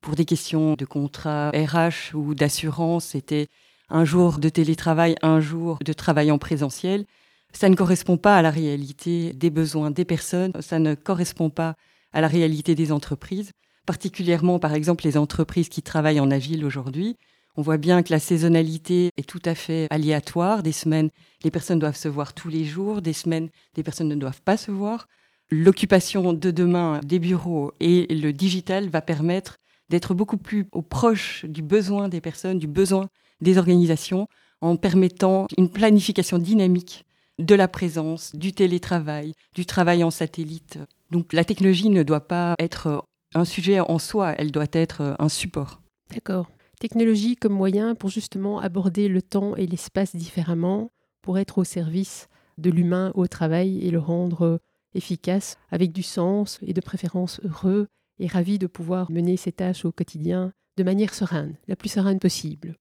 pour 0.00 0.14
des 0.14 0.24
questions 0.24 0.74
de 0.74 0.84
contrat 0.84 1.50
RH 1.50 2.14
ou 2.14 2.34
d'assurance, 2.34 3.06
c'était 3.06 3.48
un 3.88 4.04
jour 4.04 4.38
de 4.38 4.48
télétravail, 4.48 5.16
un 5.22 5.40
jour 5.40 5.78
de 5.84 5.92
travail 5.92 6.30
en 6.30 6.38
présentiel. 6.38 7.04
Ça 7.52 7.68
ne 7.68 7.74
correspond 7.74 8.16
pas 8.16 8.36
à 8.36 8.42
la 8.42 8.50
réalité 8.50 9.32
des 9.32 9.50
besoins 9.50 9.90
des 9.90 10.04
personnes, 10.04 10.52
ça 10.60 10.78
ne 10.78 10.94
correspond 10.94 11.50
pas 11.50 11.74
à 12.12 12.20
la 12.20 12.28
réalité 12.28 12.74
des 12.74 12.92
entreprises, 12.92 13.52
particulièrement 13.86 14.58
par 14.58 14.74
exemple 14.74 15.04
les 15.04 15.16
entreprises 15.16 15.68
qui 15.68 15.82
travaillent 15.82 16.20
en 16.20 16.30
agile 16.30 16.64
aujourd'hui. 16.64 17.16
On 17.58 17.62
voit 17.62 17.78
bien 17.78 18.02
que 18.02 18.12
la 18.12 18.18
saisonnalité 18.18 19.10
est 19.16 19.26
tout 19.26 19.40
à 19.46 19.54
fait 19.54 19.86
aléatoire. 19.88 20.62
Des 20.62 20.72
semaines, 20.72 21.08
les 21.42 21.50
personnes 21.50 21.78
doivent 21.78 21.96
se 21.96 22.08
voir 22.08 22.34
tous 22.34 22.50
les 22.50 22.64
jours. 22.64 23.00
Des 23.00 23.14
semaines, 23.14 23.48
les 23.76 23.82
personnes 23.82 24.08
ne 24.08 24.14
doivent 24.14 24.42
pas 24.42 24.58
se 24.58 24.70
voir. 24.70 25.08
L'occupation 25.50 26.34
de 26.34 26.50
demain 26.50 27.00
des 27.02 27.18
bureaux 27.18 27.72
et 27.80 28.06
le 28.10 28.32
digital 28.32 28.90
va 28.90 29.00
permettre 29.00 29.56
d'être 29.88 30.12
beaucoup 30.12 30.36
plus 30.36 30.66
proche 30.90 31.46
du 31.46 31.62
besoin 31.62 32.10
des 32.10 32.20
personnes, 32.20 32.58
du 32.58 32.66
besoin 32.66 33.08
des 33.40 33.58
organisations 33.58 34.28
en 34.60 34.76
permettant 34.76 35.46
une 35.56 35.70
planification 35.70 36.38
dynamique 36.38 37.04
de 37.38 37.54
la 37.54 37.68
présence, 37.68 38.34
du 38.34 38.52
télétravail, 38.52 39.34
du 39.54 39.66
travail 39.66 40.02
en 40.02 40.10
satellite. 40.10 40.78
Donc 41.10 41.32
la 41.32 41.44
technologie 41.44 41.90
ne 41.90 42.02
doit 42.02 42.26
pas 42.26 42.54
être 42.58 43.04
un 43.34 43.44
sujet 43.44 43.80
en 43.80 43.98
soi, 43.98 44.34
elle 44.38 44.52
doit 44.52 44.66
être 44.72 45.16
un 45.18 45.28
support. 45.28 45.82
D'accord. 46.12 46.50
Technologie 46.80 47.36
comme 47.36 47.52
moyen 47.52 47.94
pour 47.94 48.10
justement 48.10 48.60
aborder 48.60 49.08
le 49.08 49.22
temps 49.22 49.56
et 49.56 49.66
l'espace 49.66 50.14
différemment, 50.14 50.90
pour 51.22 51.38
être 51.38 51.58
au 51.58 51.64
service 51.64 52.28
de 52.58 52.70
l'humain 52.70 53.12
au 53.14 53.26
travail 53.26 53.86
et 53.86 53.90
le 53.90 53.98
rendre 53.98 54.60
efficace, 54.94 55.58
avec 55.70 55.92
du 55.92 56.02
sens 56.02 56.58
et 56.62 56.72
de 56.72 56.80
préférence 56.80 57.40
heureux 57.44 57.88
et 58.18 58.26
ravi 58.26 58.58
de 58.58 58.66
pouvoir 58.66 59.10
mener 59.10 59.36
ses 59.36 59.52
tâches 59.52 59.84
au 59.84 59.92
quotidien 59.92 60.52
de 60.76 60.84
manière 60.84 61.14
sereine, 61.14 61.56
la 61.68 61.76
plus 61.76 61.90
sereine 61.90 62.18
possible. 62.18 62.76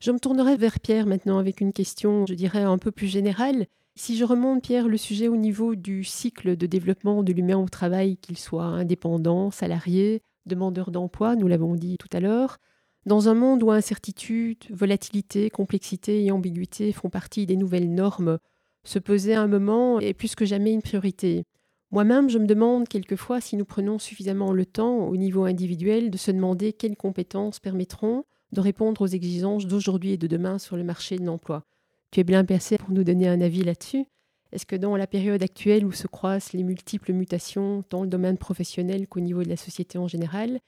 Je 0.00 0.10
me 0.10 0.18
tournerai 0.18 0.56
vers 0.56 0.78
Pierre 0.78 1.06
maintenant 1.06 1.38
avec 1.38 1.60
une 1.60 1.72
question, 1.72 2.26
je 2.26 2.34
dirais, 2.34 2.62
un 2.62 2.78
peu 2.78 2.90
plus 2.90 3.06
générale. 3.06 3.66
Si 3.94 4.16
je 4.16 4.24
remonte, 4.24 4.62
Pierre, 4.62 4.88
le 4.88 4.98
sujet 4.98 5.26
au 5.26 5.36
niveau 5.36 5.74
du 5.74 6.04
cycle 6.04 6.54
de 6.56 6.66
développement 6.66 7.22
de 7.22 7.32
l'humain 7.32 7.56
au 7.56 7.68
travail, 7.68 8.18
qu'il 8.18 8.36
soit 8.36 8.64
indépendant, 8.64 9.50
salarié, 9.50 10.20
demandeurs 10.44 10.90
d'emploi, 10.90 11.34
nous 11.34 11.48
l'avons 11.48 11.74
dit 11.74 11.96
tout 11.96 12.14
à 12.14 12.20
l'heure, 12.20 12.58
dans 13.06 13.28
un 13.28 13.34
monde 13.34 13.62
où 13.62 13.70
incertitude, 13.70 14.58
volatilité, 14.68 15.48
complexité 15.48 16.24
et 16.24 16.30
ambiguïté 16.30 16.92
font 16.92 17.08
partie 17.08 17.46
des 17.46 17.56
nouvelles 17.56 17.92
normes, 17.92 18.38
se 18.84 18.98
poser 18.98 19.34
à 19.34 19.42
un 19.42 19.48
moment 19.48 19.98
est 19.98 20.12
plus 20.12 20.34
que 20.34 20.44
jamais 20.44 20.72
une 20.72 20.82
priorité. 20.82 21.44
Moi-même, 21.90 22.28
je 22.28 22.38
me 22.38 22.46
demande 22.46 22.88
quelquefois 22.88 23.40
si 23.40 23.56
nous 23.56 23.64
prenons 23.64 23.98
suffisamment 23.98 24.52
le 24.52 24.66
temps 24.66 25.08
au 25.08 25.16
niveau 25.16 25.44
individuel 25.44 26.10
de 26.10 26.18
se 26.18 26.32
demander 26.32 26.72
quelles 26.72 26.96
compétences 26.96 27.60
permettront 27.60 28.24
de 28.52 28.60
répondre 28.60 29.02
aux 29.02 29.06
exigences 29.06 29.66
d'aujourd'hui 29.66 30.12
et 30.12 30.18
de 30.18 30.26
demain 30.26 30.58
sur 30.58 30.76
le 30.76 30.84
marché 30.84 31.18
de 31.18 31.24
l'emploi. 31.24 31.62
Tu 32.10 32.20
es 32.20 32.24
bien 32.24 32.44
placé 32.44 32.78
pour 32.78 32.90
nous 32.90 33.04
donner 33.04 33.28
un 33.28 33.40
avis 33.40 33.62
là-dessus. 33.62 34.06
Est-ce 34.52 34.66
que 34.66 34.76
dans 34.76 34.96
la 34.96 35.06
période 35.06 35.42
actuelle 35.42 35.84
où 35.84 35.92
se 35.92 36.06
croisent 36.06 36.52
les 36.52 36.62
multiples 36.62 37.12
mutations, 37.12 37.82
tant 37.82 38.02
le 38.02 38.08
domaine 38.08 38.38
professionnel 38.38 39.08
qu'au 39.08 39.20
niveau 39.20 39.42
de 39.42 39.48
la 39.48 39.56
société 39.56 39.98
en 39.98 40.08
général, 40.08 40.60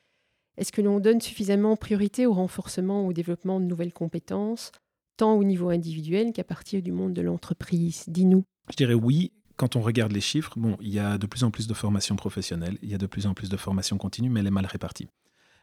est-ce 0.57 0.73
que 0.73 0.83
l'on 0.83 0.99
donne 0.99 1.21
suffisamment 1.21 1.77
priorité 1.77 2.27
au 2.27 2.33
renforcement, 2.33 3.07
au 3.07 3.13
développement 3.13 3.61
de 3.61 3.65
nouvelles 3.65 3.93
compétences, 3.93 4.73
tant 5.17 5.35
au 5.35 5.45
niveau 5.45 5.71
individuel 5.71 6.33
qu'à 6.33 6.43
partir 6.43 6.83
du 6.83 6.91
monde 6.91 7.13
de 7.13 7.23
l'entreprise? 7.23 8.05
Dis-nous. 8.09 8.43
Je 8.71 8.77
dirais 8.77 8.95
oui. 8.95 9.33
Quand 9.57 9.77
on 9.77 9.81
regarde 9.81 10.13
les 10.13 10.21
chiffres, 10.21 10.55
bon, 10.57 10.77
il 10.81 10.91
y 10.91 10.99
a 10.99 11.19
de 11.19 11.27
plus 11.27 11.43
en 11.45 11.51
plus 11.51 11.67
de 11.67 11.75
formations 11.75 12.17
professionnelles, 12.17 12.79
il 12.83 12.91
y 12.91 12.95
a 12.95 12.99
de 12.99 13.07
plus 13.07 13.27
en 13.27 13.35
plus 13.35 13.49
de 13.49 13.57
formations 13.57 13.99
continues, 13.99 14.31
mais 14.31 14.41
elle 14.41 14.47
est 14.47 14.53
mal 14.53 14.67
répartie. 14.67 15.09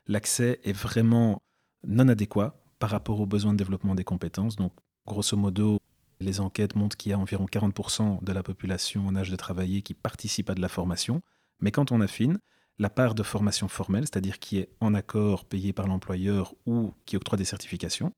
L'accès 0.07 0.59
est 0.63 0.73
vraiment 0.73 1.41
non 1.87 2.07
adéquat 2.07 2.59
par 2.79 2.89
rapport 2.89 3.19
aux 3.19 3.25
besoins 3.25 3.53
de 3.53 3.57
développement 3.57 3.95
des 3.95 4.03
compétences. 4.03 4.55
Donc, 4.55 4.73
grosso 5.05 5.37
modo, 5.37 5.79
les 6.19 6.39
enquêtes 6.39 6.75
montrent 6.75 6.97
qu'il 6.97 7.11
y 7.11 7.13
a 7.13 7.19
environ 7.19 7.45
40% 7.45 8.23
de 8.23 8.31
la 8.31 8.43
population 8.43 9.07
en 9.07 9.15
âge 9.15 9.29
de 9.29 9.35
travailler 9.35 9.81
qui 9.81 9.93
participe 9.93 10.49
à 10.49 10.55
de 10.55 10.61
la 10.61 10.69
formation. 10.69 11.21
Mais 11.59 11.71
quand 11.71 11.91
on 11.91 12.01
affine, 12.01 12.39
la 12.77 12.89
part 12.89 13.15
de 13.15 13.23
formation 13.23 13.67
formelle, 13.67 14.03
c'est-à-dire 14.03 14.39
qui 14.39 14.57
est 14.57 14.69
en 14.79 14.93
accord 14.93 15.45
payé 15.45 15.73
par 15.73 15.87
l'employeur 15.87 16.53
ou 16.65 16.93
qui 17.05 17.15
octroie 17.15 17.37
des 17.37 17.45
certifications, 17.45 18.11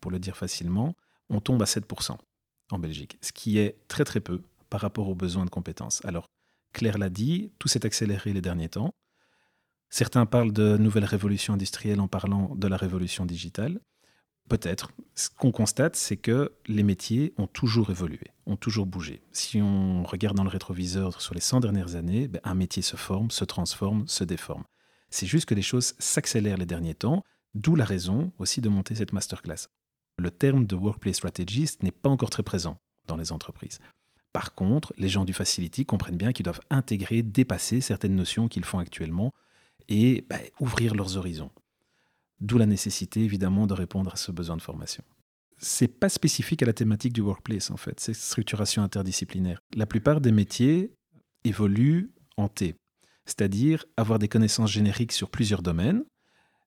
pour 0.00 0.10
le 0.10 0.18
dire 0.18 0.36
facilement, 0.36 0.94
on 1.30 1.40
tombe 1.40 1.62
à 1.62 1.66
7% 1.66 2.16
en 2.70 2.78
Belgique, 2.78 3.18
ce 3.22 3.32
qui 3.32 3.58
est 3.58 3.78
très 3.88 4.04
très 4.04 4.20
peu 4.20 4.42
par 4.68 4.80
rapport 4.80 5.08
aux 5.08 5.14
besoins 5.14 5.44
de 5.44 5.50
compétences. 5.50 6.04
Alors, 6.04 6.26
Claire 6.72 6.98
l'a 6.98 7.08
dit, 7.08 7.52
tout 7.58 7.68
s'est 7.68 7.86
accéléré 7.86 8.32
les 8.32 8.42
derniers 8.42 8.68
temps. 8.68 8.92
Certains 9.90 10.26
parlent 10.26 10.52
de 10.52 10.76
nouvelle 10.76 11.04
révolution 11.04 11.54
industrielle 11.54 12.00
en 12.00 12.08
parlant 12.08 12.54
de 12.54 12.68
la 12.68 12.76
révolution 12.76 13.24
digitale. 13.24 13.80
Peut-être. 14.48 14.92
Ce 15.16 15.28
qu'on 15.28 15.50
constate, 15.50 15.96
c'est 15.96 16.16
que 16.16 16.52
les 16.66 16.84
métiers 16.84 17.34
ont 17.36 17.48
toujours 17.48 17.90
évolué, 17.90 18.30
ont 18.46 18.56
toujours 18.56 18.86
bougé. 18.86 19.22
Si 19.32 19.60
on 19.60 20.04
regarde 20.04 20.36
dans 20.36 20.44
le 20.44 20.50
rétroviseur 20.50 21.20
sur 21.20 21.34
les 21.34 21.40
100 21.40 21.60
dernières 21.60 21.96
années, 21.96 22.28
ben, 22.28 22.40
un 22.44 22.54
métier 22.54 22.82
se 22.82 22.96
forme, 22.96 23.30
se 23.30 23.44
transforme, 23.44 24.06
se 24.06 24.22
déforme. 24.22 24.64
C'est 25.10 25.26
juste 25.26 25.46
que 25.46 25.54
les 25.54 25.62
choses 25.62 25.94
s'accélèrent 25.98 26.58
les 26.58 26.66
derniers 26.66 26.94
temps, 26.94 27.24
d'où 27.54 27.74
la 27.74 27.84
raison 27.84 28.32
aussi 28.38 28.60
de 28.60 28.68
monter 28.68 28.94
cette 28.94 29.12
masterclass. 29.12 29.68
Le 30.18 30.30
terme 30.30 30.66
de 30.66 30.76
workplace 30.76 31.16
strategist 31.16 31.82
n'est 31.82 31.90
pas 31.90 32.10
encore 32.10 32.30
très 32.30 32.42
présent 32.42 32.78
dans 33.06 33.16
les 33.16 33.32
entreprises. 33.32 33.80
Par 34.32 34.54
contre, 34.54 34.92
les 34.98 35.08
gens 35.08 35.24
du 35.24 35.32
Facility 35.32 35.86
comprennent 35.86 36.16
bien 36.16 36.32
qu'ils 36.32 36.44
doivent 36.44 36.60
intégrer, 36.70 37.22
dépasser 37.22 37.80
certaines 37.80 38.14
notions 38.14 38.48
qu'ils 38.48 38.64
font 38.64 38.78
actuellement 38.78 39.32
et 39.88 40.24
ben, 40.28 40.40
ouvrir 40.60 40.94
leurs 40.94 41.16
horizons. 41.16 41.50
D'où 42.40 42.58
la 42.58 42.66
nécessité, 42.66 43.20
évidemment, 43.20 43.66
de 43.66 43.74
répondre 43.74 44.12
à 44.12 44.16
ce 44.16 44.30
besoin 44.30 44.56
de 44.56 44.62
formation. 44.62 45.02
C'est 45.58 45.88
pas 45.88 46.10
spécifique 46.10 46.62
à 46.62 46.66
la 46.66 46.74
thématique 46.74 47.14
du 47.14 47.22
workplace, 47.22 47.70
en 47.70 47.78
fait, 47.78 47.98
c'est 47.98 48.14
structuration 48.14 48.82
interdisciplinaire. 48.82 49.60
La 49.74 49.86
plupart 49.86 50.20
des 50.20 50.32
métiers 50.32 50.92
évoluent 51.44 52.10
en 52.36 52.48
T, 52.48 52.74
c'est-à-dire 53.24 53.86
avoir 53.96 54.18
des 54.18 54.28
connaissances 54.28 54.70
génériques 54.70 55.12
sur 55.12 55.30
plusieurs 55.30 55.62
domaines, 55.62 56.04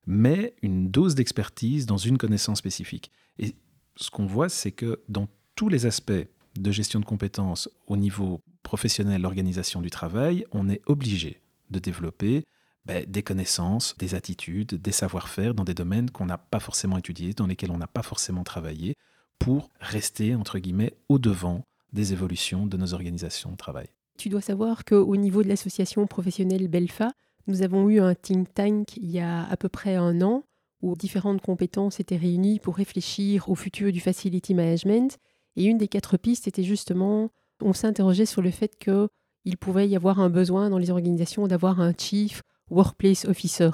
mais 0.06 0.56
une 0.62 0.90
dose 0.90 1.14
d'expertise 1.14 1.86
dans 1.86 1.98
une 1.98 2.18
connaissance 2.18 2.58
spécifique. 2.58 3.12
Et 3.38 3.54
ce 3.94 4.10
qu'on 4.10 4.26
voit, 4.26 4.48
c'est 4.48 4.72
que 4.72 5.02
dans 5.08 5.28
tous 5.54 5.68
les 5.68 5.86
aspects 5.86 6.12
de 6.58 6.72
gestion 6.72 6.98
de 6.98 7.04
compétences 7.04 7.68
au 7.86 7.96
niveau 7.96 8.40
professionnel, 8.64 9.22
l'organisation 9.22 9.80
du 9.80 9.90
travail, 9.90 10.44
on 10.50 10.68
est 10.68 10.80
obligé 10.86 11.42
de 11.70 11.78
développer 11.78 12.44
ben, 12.86 13.04
des 13.06 13.22
connaissances, 13.22 13.94
des 13.98 14.14
attitudes, 14.14 14.74
des 14.74 14.92
savoir-faire 14.92 15.54
dans 15.54 15.64
des 15.64 15.74
domaines 15.74 16.10
qu'on 16.10 16.26
n'a 16.26 16.38
pas 16.38 16.60
forcément 16.60 16.98
étudiés, 16.98 17.34
dans 17.34 17.46
lesquels 17.46 17.70
on 17.70 17.78
n'a 17.78 17.86
pas 17.86 18.02
forcément 18.02 18.44
travaillé, 18.44 18.96
pour 19.38 19.70
rester, 19.80 20.34
entre 20.34 20.58
guillemets, 20.58 20.94
au-devant 21.08 21.64
des 21.92 22.12
évolutions 22.12 22.66
de 22.66 22.76
nos 22.76 22.94
organisations 22.94 23.52
de 23.52 23.56
travail. 23.56 23.88
Tu 24.18 24.28
dois 24.28 24.40
savoir 24.40 24.84
qu'au 24.84 25.16
niveau 25.16 25.42
de 25.42 25.48
l'association 25.48 26.06
professionnelle 26.06 26.68
Belfa, 26.68 27.12
nous 27.46 27.62
avons 27.62 27.88
eu 27.88 28.00
un 28.00 28.14
think 28.14 28.52
tank 28.54 28.96
il 28.96 29.10
y 29.10 29.18
a 29.18 29.44
à 29.48 29.56
peu 29.56 29.68
près 29.68 29.96
un 29.96 30.20
an 30.22 30.44
où 30.82 30.94
différentes 30.94 31.40
compétences 31.40 32.00
étaient 32.00 32.16
réunies 32.16 32.58
pour 32.58 32.76
réfléchir 32.76 33.48
au 33.48 33.54
futur 33.54 33.92
du 33.92 34.00
facility 34.00 34.54
management. 34.54 35.18
Et 35.56 35.64
une 35.64 35.78
des 35.78 35.88
quatre 35.88 36.16
pistes 36.16 36.48
était 36.48 36.62
justement, 36.62 37.30
on 37.60 37.72
s'interrogeait 37.72 38.26
sur 38.26 38.40
le 38.42 38.50
fait 38.50 38.78
qu'il 38.78 39.56
pouvait 39.58 39.88
y 39.88 39.96
avoir 39.96 40.20
un 40.20 40.30
besoin 40.30 40.70
dans 40.70 40.78
les 40.78 40.90
organisations 40.90 41.46
d'avoir 41.46 41.80
un 41.80 41.92
chief 41.96 42.42
workplace 42.70 43.24
officer. 43.24 43.70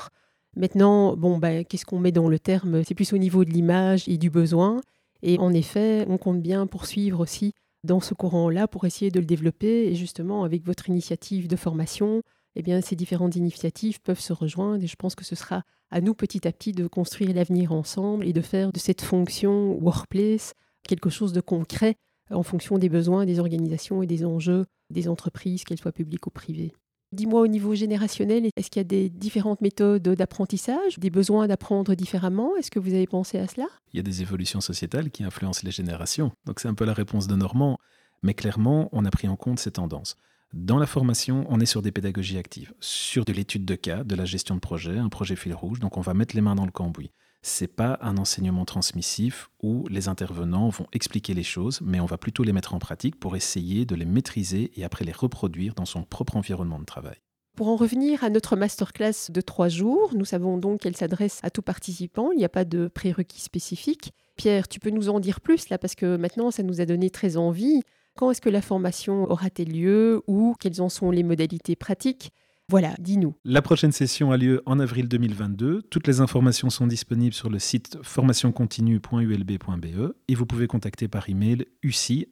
Maintenant, 0.57 1.17
bon, 1.17 1.39
bah, 1.39 1.65
qu'est-ce 1.65 1.85
qu'on 1.85 1.99
met 1.99 2.13
dans 2.13 2.29
le 2.29 2.39
terme? 2.39 2.83
C'est 2.85 2.95
plus 2.95 3.13
au 3.13 3.19
niveau 3.19 3.45
de 3.45 3.51
l'image 3.51 4.09
et 4.09 4.17
du 4.17 4.31
besoin. 4.31 4.81
Et 5.23 5.39
en 5.39 5.53
effet, 5.53 6.07
on 6.09 6.19
compte 6.19 6.41
bien 6.41 6.67
poursuivre 6.67 7.21
aussi 7.21 7.53
dans 7.85 8.01
ce 8.01 8.15
courant-là 8.15 8.67
pour 8.67 8.85
essayer 8.85 9.11
de 9.11 9.21
le 9.21 9.27
développer. 9.27 9.87
Et 9.87 9.95
justement, 9.95 10.45
avec 10.45 10.65
votre 10.65 10.89
initiative 10.89 11.49
de 11.49 11.57
formation, 11.57 12.23
eh 12.55 12.63
bien, 12.63 12.81
ces 12.81 12.97
différentes 12.97 13.37
initiatives 13.37 14.01
peuvent 14.01 14.21
se 14.21 14.33
rejoindre. 14.33 14.83
Et 14.83 14.87
je 14.87 14.97
pense 14.97 15.15
que 15.15 15.25
ce 15.25 15.35
sera 15.35 15.63
à 15.91 16.01
nous 16.01 16.15
petit 16.15 16.49
à 16.49 16.53
petit 16.53 16.73
de 16.73 16.87
construire 16.87 17.35
l'avenir 17.35 17.73
ensemble 17.73 18.27
et 18.27 18.33
de 18.33 18.41
faire 18.41 18.73
de 18.73 18.79
cette 18.79 19.03
fonction 19.03 19.79
workplace 19.83 20.55
quelque 20.87 21.11
chose 21.11 21.33
de 21.33 21.41
concret 21.41 21.97
en 22.31 22.43
fonction 22.43 22.79
des 22.79 22.89
besoins 22.89 23.25
des 23.25 23.39
organisations 23.39 24.03
et 24.03 24.07
des 24.07 24.25
enjeux 24.25 24.65
des 24.91 25.09
entreprises, 25.09 25.65
qu'elles 25.65 25.79
soient 25.79 25.93
publiques 25.93 26.27
ou 26.27 26.31
privées. 26.31 26.73
Dis-moi 27.13 27.41
au 27.41 27.47
niveau 27.47 27.75
générationnel, 27.75 28.51
est-ce 28.57 28.69
qu'il 28.69 28.81
y 28.81 28.85
a 28.85 28.85
des 28.85 29.09
différentes 29.09 29.61
méthodes 29.61 30.03
d'apprentissage, 30.03 30.99
des 30.99 31.11
besoins 31.11 31.47
d'apprendre 31.47 31.95
différemment? 31.95 32.57
Est-ce 32.57 32.71
que 32.71 32.81
vous 32.81 32.95
avez 32.95 33.07
pensé 33.07 33.39
à 33.39 33.47
cela? 33.47 33.67
Il 33.93 33.97
y 33.97 34.01
a 34.01 34.03
des 34.03 34.23
évolutions 34.23 34.61
sociétales 34.61 35.11
qui 35.11 35.23
influencent 35.23 35.63
les 35.65 35.71
générations. 35.71 36.33
Donc 36.47 36.61
c'est 36.61 36.69
un 36.69 36.75
peu 36.75 36.85
la 36.85 36.95
réponse 36.95 37.29
de 37.29 37.37
Normand. 37.37 37.79
Mais 38.23 38.35
clairement, 38.35 38.89
on 38.93 39.05
a 39.05 39.11
pris 39.11 39.29
en 39.29 39.37
compte 39.37 39.61
ces 39.61 39.71
tendances. 39.71 40.17
Dans 40.53 40.79
la 40.79 40.87
formation, 40.87 41.45
on 41.49 41.61
est 41.61 41.67
sur 41.67 41.83
des 41.83 41.93
pédagogies 41.93 42.39
actives, 42.39 42.73
sur 42.81 43.25
de 43.25 43.33
l'étude 43.33 43.65
de 43.65 43.75
cas, 43.75 44.05
de 44.05 44.15
la 44.15 44.25
gestion 44.25 44.55
de 44.55 44.61
projet, 44.61 44.99
un 44.99 45.09
projet 45.09 45.37
fil 45.37 45.55
rouge. 45.55 45.81
Donc 45.81 45.97
on 45.97 46.01
va 46.01 46.15
mettre 46.15 46.35
les 46.35 46.43
mains 46.43 46.55
dans 46.55 46.67
le 46.67 46.73
cambouis 46.73 47.13
c'est 47.47 47.69
pas 47.69 47.97
un 48.01 48.17
enseignement 48.17 48.65
transmissif 48.65 49.51
où 49.63 49.87
les 49.89 50.09
intervenants 50.09 50.69
vont 50.69 50.89
expliquer 50.93 51.33
les 51.33 51.45
choses, 51.45 51.81
mais 51.81 52.01
on 52.01 52.05
va 52.05 52.19
plutôt 52.19 52.43
les 52.43 52.53
mettre 52.53 52.75
en 52.75 52.81
pratique 52.81 53.21
pour 53.21 53.37
essayer 53.37 53.85
de 53.85 53.95
les 53.95 54.05
maîtriser 54.05 54.73
et 54.75 54.83
après 54.83 55.05
les 55.05 55.13
reproduire 55.13 55.75
dans 55.75 55.85
son 55.85 56.03
propre 56.03 56.37
environnement 56.37 56.81
de 56.81 56.85
travail. 56.85 57.17
Pour 57.55 57.69
en 57.69 57.77
revenir 57.77 58.25
à 58.25 58.31
notre 58.31 58.57
masterclass 58.57 59.31
de 59.31 59.41
trois 59.41 59.69
jours, 59.69 60.11
nous 60.15 60.25
savons 60.25 60.59
donc 60.59 60.81
qu'elle 60.81 60.97
s'adresse 60.97 61.39
à 61.45 61.51
tout 61.51 61.63
participant, 61.63 62.33
il 62.33 62.39
n'y 62.39 62.45
a 62.45 62.49
pas 62.49 62.65
de 62.65 62.89
prérequis 62.89 63.41
spécifiques. 63.41 64.13
Pierre, 64.37 64.67
tu 64.67 64.81
peux 64.81 64.91
nous 64.91 65.09
en 65.09 65.21
dire 65.21 65.41
plus 65.41 65.69
là 65.69 65.79
parce 65.79 65.95
que 65.95 66.17
maintenant 66.17 66.51
ça 66.51 66.65
nous 66.65 66.81
a 66.81 66.85
donné 66.85 67.11
très 67.11 67.37
envie. 67.37 67.81
Quand 68.17 68.31
est-ce 68.31 68.41
que 68.41 68.51
la 68.51 68.61
formation 68.61 69.31
aura-t-elle 69.31 69.73
lieu 69.73 70.21
ou 70.27 70.57
quelles 70.59 70.83
en 70.83 70.89
sont 70.89 71.13
les 71.13 71.23
modalités 71.23 71.77
pratiques? 71.77 72.33
Voilà, 72.69 72.97
dis-nous. 72.99 73.37
La 73.45 73.63
prochaine 73.63 73.93
session 73.93 74.33
a 74.33 74.37
lieu 74.37 74.61
en 74.67 74.81
avril 74.81 75.07
2022. 75.07 75.83
Toutes 75.83 76.09
les 76.09 76.21
informations 76.21 76.69
sont 76.69 76.89
disponibles 76.89 77.33
sur 77.33 77.49
le 77.49 77.61
site 77.61 77.97
formationcontinue.ulb.be 78.03 80.15
et 80.27 80.35
vous 80.35 80.47
pouvez 80.47 80.67
contacter 80.67 81.07
par 81.07 81.31
email 81.31 81.67
uci, 81.85 82.27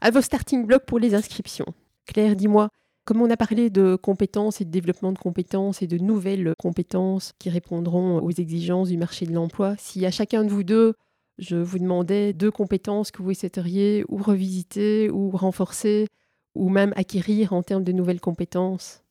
À 0.00 0.10
vos 0.10 0.20
starting 0.20 0.66
blocks 0.66 0.86
pour 0.86 0.98
les 0.98 1.14
inscriptions. 1.14 1.72
Claire, 2.04 2.34
dis-moi, 2.34 2.68
comme 3.04 3.22
on 3.22 3.30
a 3.30 3.36
parlé 3.36 3.70
de 3.70 3.94
compétences 3.94 4.60
et 4.60 4.64
de 4.64 4.72
développement 4.72 5.12
de 5.12 5.18
compétences 5.18 5.82
et 5.82 5.86
de 5.86 5.98
nouvelles 5.98 6.54
compétences 6.58 7.32
qui 7.38 7.48
répondront 7.48 8.18
aux 8.18 8.32
exigences 8.32 8.88
du 8.88 8.96
marché 8.96 9.26
de 9.26 9.32
l'emploi, 9.32 9.76
si 9.78 10.04
à 10.04 10.10
chacun 10.10 10.42
de 10.42 10.50
vous 10.50 10.64
deux, 10.64 10.94
je 11.38 11.54
vous 11.54 11.78
demandais 11.78 12.32
deux 12.32 12.50
compétences 12.50 13.12
que 13.12 13.22
vous 13.22 13.34
souhaiteriez 13.34 14.04
ou 14.08 14.16
revisiter 14.16 15.10
ou 15.10 15.30
renforcer, 15.30 16.08
ou 16.54 16.68
même 16.68 16.92
acquérir 16.96 17.52
en 17.52 17.62
termes 17.62 17.84
de 17.84 17.92
nouvelles 17.92 18.20
compétences 18.20 19.02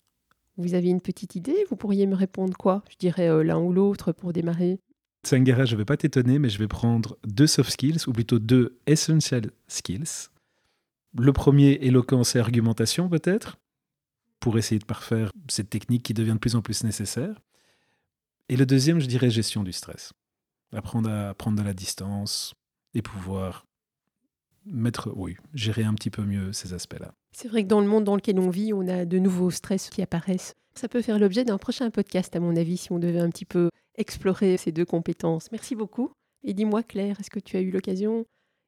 Vous 0.58 0.74
avez 0.74 0.90
une 0.90 1.02
petite 1.02 1.36
idée? 1.36 1.66
Vous 1.70 1.76
pourriez 1.76 2.06
me 2.08 2.16
répondre 2.16 2.58
quoi? 2.58 2.84
Je 2.90 2.98
dirais 2.98 3.30
euh, 3.30 3.44
l'un 3.44 3.60
ou 3.60 3.74
l'autre 3.74 4.12
pour 4.12 4.34
démarrer. 4.34 4.80
Sangara, 5.26 5.66
je 5.66 5.76
ne 5.76 5.78
vais 5.80 5.86
pas 5.86 5.98
t'étonner, 5.98 6.38
mais 6.38 6.50
je 6.50 6.60
vais 6.60 6.68
prendre 6.68 7.18
deux 7.26 7.48
soft 7.48 7.72
skills, 7.72 8.08
ou 8.08 8.12
plutôt 8.12 8.40
deux 8.40 8.78
essential 8.88 9.52
skills. 9.68 10.30
Le 11.18 11.32
premier, 11.32 11.74
éloquence 11.82 12.36
et 12.36 12.40
argumentation 12.40 13.08
peut-être, 13.08 13.58
pour 14.40 14.58
essayer 14.58 14.80
de 14.80 14.86
parfaire 14.86 15.32
cette 15.48 15.70
technique 15.70 16.04
qui 16.04 16.14
devient 16.14 16.34
de 16.34 16.40
plus 16.40 16.56
en 16.56 16.62
plus 16.62 16.84
nécessaire. 16.84 17.40
Et 18.50 18.58
le 18.58 18.66
deuxième, 18.66 19.00
je 19.00 19.06
dirais 19.06 19.30
gestion 19.30 19.64
du 19.64 19.72
stress. 19.72 20.12
Apprendre 20.74 21.10
à 21.10 21.34
prendre 21.34 21.58
de 21.58 21.64
la 21.64 21.74
distance 21.74 22.54
et 22.94 23.02
pouvoir 23.02 23.66
mettre, 24.66 25.12
oui, 25.16 25.36
gérer 25.54 25.84
un 25.84 25.94
petit 25.94 26.10
peu 26.10 26.24
mieux 26.24 26.54
ces 26.54 26.74
aspects-là. 26.74 27.14
C'est 27.32 27.48
vrai 27.48 27.64
que 27.64 27.68
dans 27.68 27.82
le 27.82 27.88
monde 27.88 28.04
dans 28.04 28.16
lequel 28.16 28.40
on 28.40 28.50
vit, 28.50 28.74
on 28.74 28.88
a 28.88 29.06
de 29.06 29.20
nouveaux 29.20 29.52
stress 29.52 29.90
qui 29.90 30.02
apparaissent. 30.02 30.54
Ça 30.76 30.88
peut 30.88 31.02
faire 31.02 31.20
l'objet 31.20 31.44
d'un 31.44 31.58
prochain 31.58 31.90
podcast, 31.90 32.36
à 32.36 32.40
mon 32.40 32.56
avis, 32.56 32.78
si 32.78 32.92
on 32.92 33.00
devait 33.00 33.20
un 33.20 33.30
petit 33.30 33.46
peu 33.46 33.70
explorer 33.96 34.58
ces 34.58 34.72
deux 34.72 34.86
compétences. 34.86 35.52
Merci 35.52 35.76
beaucoup. 35.76 36.12
Et 36.44 36.54
dis-moi, 36.54 36.84
Claire, 36.84 37.20
est-ce 37.20 37.30
que 37.30 37.40
tu 37.40 37.58
as 37.58 37.62
eu 37.62 37.72
l'occasion 37.72 38.26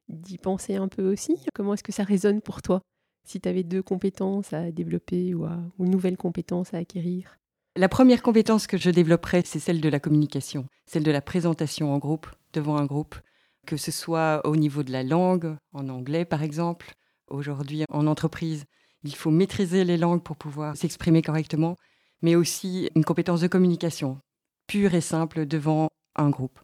d'y 0.08 0.38
penser 0.38 0.76
un 0.76 0.88
peu 0.88 1.12
aussi? 1.12 1.36
Comment 1.54 1.74
est-ce 1.74 1.82
que 1.82 1.92
ça 1.92 2.04
résonne 2.04 2.40
pour 2.40 2.62
toi 2.62 2.80
si 3.26 3.40
tu 3.40 3.48
avais 3.48 3.64
deux 3.64 3.82
compétences 3.82 4.52
à 4.52 4.70
développer 4.70 5.34
ou, 5.34 5.46
ou 5.46 5.84
une 5.84 5.90
nouvelle 5.90 6.16
compétence 6.16 6.74
à 6.74 6.78
acquérir? 6.78 7.38
La 7.76 7.90
première 7.90 8.22
compétence 8.22 8.66
que 8.66 8.78
je 8.78 8.88
développerais, 8.88 9.42
c'est 9.44 9.58
celle 9.58 9.82
de 9.82 9.88
la 9.90 10.00
communication, 10.00 10.66
celle 10.86 11.02
de 11.02 11.10
la 11.10 11.20
présentation 11.20 11.92
en 11.92 11.98
groupe, 11.98 12.26
devant 12.54 12.78
un 12.78 12.86
groupe, 12.86 13.16
que 13.66 13.76
ce 13.76 13.90
soit 13.90 14.40
au 14.44 14.56
niveau 14.56 14.82
de 14.82 14.92
la 14.92 15.02
langue, 15.02 15.56
en 15.72 15.88
anglais 15.88 16.24
par 16.24 16.42
exemple. 16.42 16.94
Aujourd'hui, 17.28 17.84
en 17.90 18.06
entreprise, 18.06 18.64
il 19.02 19.14
faut 19.14 19.30
maîtriser 19.30 19.84
les 19.84 19.96
langues 19.96 20.22
pour 20.22 20.36
pouvoir 20.36 20.76
s'exprimer 20.76 21.20
correctement, 21.20 21.76
mais 22.22 22.34
aussi 22.36 22.88
une 22.94 23.04
compétence 23.04 23.40
de 23.40 23.48
communication 23.48 24.18
pure 24.66 24.94
et 24.94 25.00
simple 25.00 25.46
devant 25.46 25.88
un 26.14 26.30
groupe. 26.30 26.58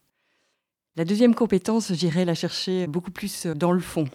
La 0.96 1.04
deuxième 1.04 1.34
compétence, 1.34 1.92
j'irais 1.92 2.24
la 2.24 2.34
chercher 2.34 2.86
beaucoup 2.86 3.10
plus 3.10 3.46
dans 3.46 3.72
le 3.72 3.80
fond, 3.80 4.08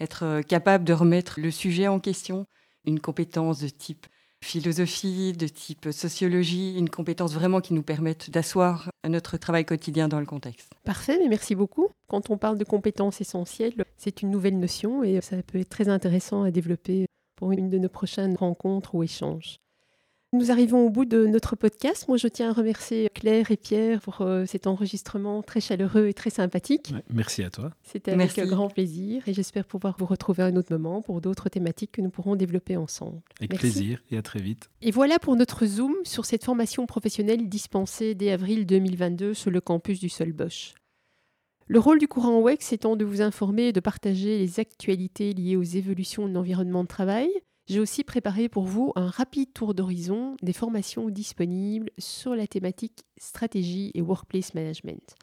être 0.00 0.42
capable 0.42 0.84
de 0.84 0.92
remettre 0.92 1.40
le 1.40 1.50
sujet 1.50 1.88
en 1.88 2.00
question, 2.00 2.46
une 2.84 3.00
compétence 3.00 3.60
de 3.60 3.68
type 3.68 4.06
philosophie, 4.44 5.32
de 5.32 5.48
type 5.48 5.88
sociologie, 5.90 6.76
une 6.76 6.90
compétence 6.90 7.34
vraiment 7.34 7.60
qui 7.60 7.74
nous 7.74 7.82
permette 7.82 8.30
d'asseoir 8.30 8.90
notre 9.08 9.36
travail 9.36 9.64
quotidien 9.64 10.08
dans 10.08 10.20
le 10.20 10.26
contexte. 10.26 10.72
Parfait, 10.84 11.18
mais 11.20 11.28
merci 11.28 11.54
beaucoup. 11.54 11.88
Quand 12.08 12.30
on 12.30 12.38
parle 12.38 12.58
de 12.58 12.64
compétences 12.64 13.20
essentielles, 13.20 13.74
c'est 13.96 14.22
une 14.22 14.30
nouvelle 14.30 14.58
notion 14.58 15.02
et 15.02 15.20
ça 15.20 15.42
peut 15.42 15.58
être 15.58 15.68
très 15.68 15.88
intéressant 15.88 16.42
à 16.42 16.50
développer 16.50 17.06
pour 17.36 17.52
une 17.52 17.70
de 17.70 17.78
nos 17.78 17.88
prochaines 17.88 18.36
rencontres 18.36 18.94
ou 18.94 19.02
échanges. 19.02 19.58
Nous 20.36 20.50
arrivons 20.50 20.84
au 20.84 20.90
bout 20.90 21.06
de 21.06 21.26
notre 21.26 21.56
podcast. 21.56 22.08
Moi, 22.08 22.18
je 22.18 22.28
tiens 22.28 22.50
à 22.50 22.52
remercier 22.52 23.08
Claire 23.14 23.50
et 23.50 23.56
Pierre 23.56 24.02
pour 24.02 24.20
euh, 24.20 24.44
cet 24.44 24.66
enregistrement 24.66 25.42
très 25.42 25.62
chaleureux 25.62 26.08
et 26.08 26.12
très 26.12 26.28
sympathique. 26.28 26.92
merci 27.08 27.42
à 27.42 27.48
toi. 27.48 27.70
C'était 27.82 28.10
avec 28.10 28.38
grand 28.40 28.68
plaisir 28.68 29.26
et 29.26 29.32
j'espère 29.32 29.64
pouvoir 29.64 29.96
vous 29.98 30.04
retrouver 30.04 30.42
à 30.42 30.46
un 30.46 30.56
autre 30.56 30.70
moment 30.76 31.00
pour 31.00 31.22
d'autres 31.22 31.48
thématiques 31.48 31.92
que 31.92 32.02
nous 32.02 32.10
pourrons 32.10 32.36
développer 32.36 32.76
ensemble. 32.76 33.22
Avec 33.40 33.58
plaisir 33.58 34.02
et 34.10 34.18
à 34.18 34.22
très 34.22 34.40
vite. 34.40 34.68
Et 34.82 34.90
voilà 34.90 35.18
pour 35.18 35.36
notre 35.36 35.64
Zoom 35.64 35.94
sur 36.04 36.26
cette 36.26 36.44
formation 36.44 36.84
professionnelle 36.84 37.48
dispensée 37.48 38.14
dès 38.14 38.30
avril 38.30 38.66
2022 38.66 39.32
sur 39.32 39.50
le 39.50 39.62
campus 39.62 40.00
du 40.00 40.10
Sol 40.10 40.34
Bosch. 40.34 40.74
Le 41.66 41.78
rôle 41.78 41.98
du 41.98 42.08
courant 42.08 42.42
WEX 42.42 42.74
étant 42.74 42.94
de 42.94 43.06
vous 43.06 43.22
informer 43.22 43.68
et 43.68 43.72
de 43.72 43.80
partager 43.80 44.38
les 44.38 44.60
actualités 44.60 45.32
liées 45.32 45.56
aux 45.56 45.62
évolutions 45.62 46.28
de 46.28 46.34
l'environnement 46.34 46.82
de 46.82 46.88
travail, 46.88 47.30
j'ai 47.66 47.80
aussi 47.80 48.04
préparé 48.04 48.48
pour 48.48 48.64
vous 48.64 48.92
un 48.94 49.08
rapide 49.08 49.52
tour 49.52 49.74
d'horizon 49.74 50.36
des 50.42 50.52
formations 50.52 51.08
disponibles 51.08 51.90
sur 51.98 52.36
la 52.36 52.46
thématique 52.46 53.04
stratégie 53.18 53.90
et 53.94 54.02
workplace 54.02 54.54
management. 54.54 55.16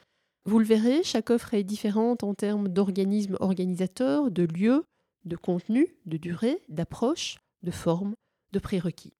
Vous 0.45 0.59
le 0.59 0.65
verrez, 0.65 1.03
chaque 1.03 1.29
offre 1.29 1.53
est 1.53 1.63
différente 1.63 2.23
en 2.23 2.33
termes 2.33 2.67
d'organismes 2.67 3.38
organisateurs, 3.39 4.29
de 4.29 4.43
lieux, 4.43 4.83
de 5.23 5.38
contenu, 5.38 5.95
de 6.05 6.17
durée, 6.17 6.62
d'approche, 6.67 7.38
de 7.63 7.71
forme, 7.71 8.13
de 8.51 8.59
prérequis. 8.59 9.13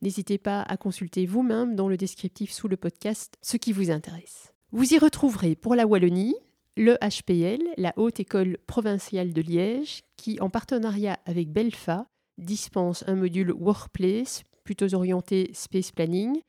N'hésitez 0.00 0.38
pas 0.38 0.62
à 0.62 0.76
consulter 0.76 1.26
vous-même 1.26 1.74
dans 1.74 1.88
le 1.88 1.96
descriptif 1.96 2.52
sous 2.52 2.68
le 2.68 2.76
podcast 2.76 3.34
ce 3.42 3.56
qui 3.56 3.72
vous 3.72 3.90
intéresse. 3.90 4.52
Vous 4.70 4.94
y 4.94 4.98
retrouverez 4.98 5.56
pour 5.56 5.74
la 5.74 5.86
Wallonie 5.86 6.36
le 6.76 6.96
HPL, 7.02 7.58
la 7.76 7.92
Haute 7.96 8.20
École 8.20 8.58
provinciale 8.68 9.32
de 9.32 9.42
Liège, 9.42 10.04
qui, 10.16 10.40
en 10.40 10.48
partenariat 10.48 11.18
avec 11.26 11.50
Belfa, 11.50 12.06
dispense 12.38 13.04
un 13.06 13.16
module 13.16 13.52
Workplace, 13.52 14.42
plutôt 14.64 14.94
orienté 14.94 15.50
Space 15.52 15.92
Planning, 15.92 16.40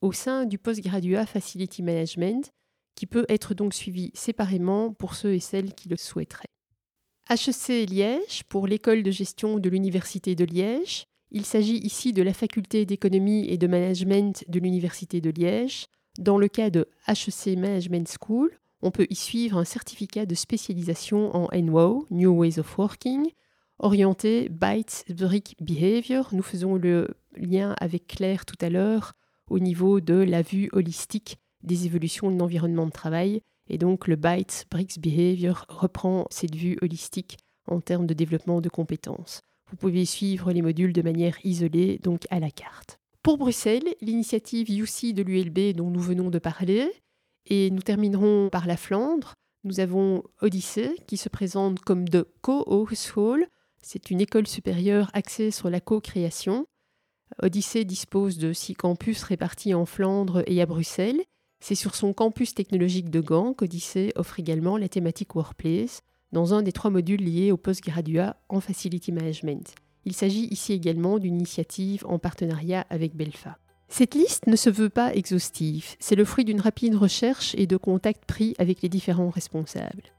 au 0.00 0.12
sein 0.12 0.44
du 0.44 0.58
Postgraduate 0.58 1.28
Facility 1.28 1.82
Management, 1.82 2.52
qui 2.94 3.06
peut 3.06 3.26
être 3.28 3.54
donc 3.54 3.74
suivi 3.74 4.10
séparément 4.14 4.92
pour 4.92 5.14
ceux 5.14 5.34
et 5.34 5.40
celles 5.40 5.74
qui 5.74 5.88
le 5.88 5.96
souhaiteraient. 5.96 6.50
HEC 7.30 7.88
Liège, 7.88 8.44
pour 8.48 8.66
l'école 8.66 9.02
de 9.02 9.10
gestion 9.10 9.58
de 9.58 9.70
l'Université 9.70 10.34
de 10.34 10.44
Liège. 10.44 11.06
Il 11.30 11.46
s'agit 11.46 11.78
ici 11.78 12.12
de 12.12 12.22
la 12.22 12.34
faculté 12.34 12.84
d'économie 12.84 13.48
et 13.48 13.56
de 13.56 13.66
management 13.66 14.44
de 14.48 14.58
l'Université 14.58 15.20
de 15.20 15.30
Liège. 15.30 15.86
Dans 16.18 16.36
le 16.36 16.48
cas 16.48 16.68
de 16.68 16.88
HEC 17.08 17.56
Management 17.56 18.12
School, 18.20 18.50
on 18.82 18.90
peut 18.90 19.06
y 19.08 19.14
suivre 19.14 19.56
un 19.56 19.64
certificat 19.64 20.26
de 20.26 20.34
spécialisation 20.34 21.34
en 21.34 21.48
NWO, 21.54 22.06
New 22.10 22.32
Ways 22.32 22.58
of 22.58 22.76
Working, 22.76 23.30
orienté 23.82 24.48
Bytes 24.48 25.04
Brick 25.10 25.56
Behavior. 25.60 26.28
Nous 26.32 26.42
faisons 26.42 26.76
le 26.76 27.08
lien 27.36 27.74
avec 27.78 28.06
Claire 28.06 28.46
tout 28.46 28.56
à 28.60 28.70
l'heure 28.70 29.12
au 29.50 29.58
niveau 29.58 30.00
de 30.00 30.14
la 30.14 30.42
vue 30.42 30.70
holistique 30.72 31.36
des 31.62 31.86
évolutions 31.86 32.30
de 32.30 32.38
l'environnement 32.38 32.86
de 32.86 32.92
travail. 32.92 33.42
Et 33.68 33.78
donc 33.78 34.08
le 34.08 34.16
Bytes 34.16 34.66
Bricks 34.70 34.98
Behavior 34.98 35.66
reprend 35.68 36.26
cette 36.30 36.54
vue 36.54 36.78
holistique 36.80 37.38
en 37.66 37.80
termes 37.80 38.06
de 38.06 38.14
développement 38.14 38.60
de 38.60 38.68
compétences. 38.68 39.40
Vous 39.70 39.76
pouvez 39.76 40.04
suivre 40.04 40.52
les 40.52 40.62
modules 40.62 40.92
de 40.92 41.02
manière 41.02 41.36
isolée, 41.44 41.98
donc 42.02 42.26
à 42.30 42.40
la 42.40 42.50
carte. 42.50 42.98
Pour 43.22 43.38
Bruxelles, 43.38 43.94
l'initiative 44.00 44.68
UC 44.68 45.14
de 45.14 45.22
l'ULB 45.22 45.76
dont 45.76 45.90
nous 45.90 46.00
venons 46.00 46.28
de 46.28 46.38
parler, 46.38 46.90
et 47.46 47.70
nous 47.70 47.82
terminerons 47.82 48.48
par 48.50 48.66
la 48.66 48.76
Flandre. 48.76 49.34
Nous 49.64 49.80
avons 49.80 50.24
Odyssée 50.40 50.96
qui 51.06 51.16
se 51.16 51.28
présente 51.28 51.80
comme 51.80 52.08
de 52.08 52.28
Co-Hogeschool, 52.42 53.46
c'est 53.82 54.10
une 54.10 54.20
école 54.20 54.46
supérieure 54.46 55.10
axée 55.12 55.50
sur 55.50 55.68
la 55.68 55.80
co-création. 55.80 56.66
Odyssée 57.42 57.84
dispose 57.84 58.38
de 58.38 58.52
six 58.52 58.74
campus 58.74 59.22
répartis 59.24 59.74
en 59.74 59.86
Flandre 59.86 60.42
et 60.46 60.62
à 60.62 60.66
Bruxelles. 60.66 61.22
C'est 61.60 61.74
sur 61.74 61.94
son 61.94 62.12
campus 62.12 62.54
technologique 62.54 63.10
de 63.10 63.20
Gand 63.20 63.54
qu'Odyssée 63.54 64.12
offre 64.16 64.40
également 64.40 64.76
la 64.76 64.88
thématique 64.88 65.34
Workplace 65.34 66.02
dans 66.32 66.54
un 66.54 66.62
des 66.62 66.72
trois 66.72 66.90
modules 66.90 67.22
liés 67.22 67.52
au 67.52 67.56
postgraduat 67.56 68.36
en 68.48 68.60
Facility 68.60 69.12
Management. 69.12 69.74
Il 70.04 70.14
s'agit 70.14 70.46
ici 70.50 70.72
également 70.72 71.18
d'une 71.18 71.36
initiative 71.36 72.04
en 72.06 72.18
partenariat 72.18 72.86
avec 72.90 73.14
Belfa. 73.14 73.58
Cette 73.88 74.14
liste 74.14 74.46
ne 74.46 74.56
se 74.56 74.70
veut 74.70 74.88
pas 74.88 75.14
exhaustive, 75.14 75.96
c'est 76.00 76.16
le 76.16 76.24
fruit 76.24 76.46
d'une 76.46 76.62
rapide 76.62 76.94
recherche 76.94 77.54
et 77.58 77.66
de 77.66 77.76
contacts 77.76 78.24
pris 78.24 78.54
avec 78.58 78.80
les 78.80 78.88
différents 78.88 79.28
responsables. 79.28 80.14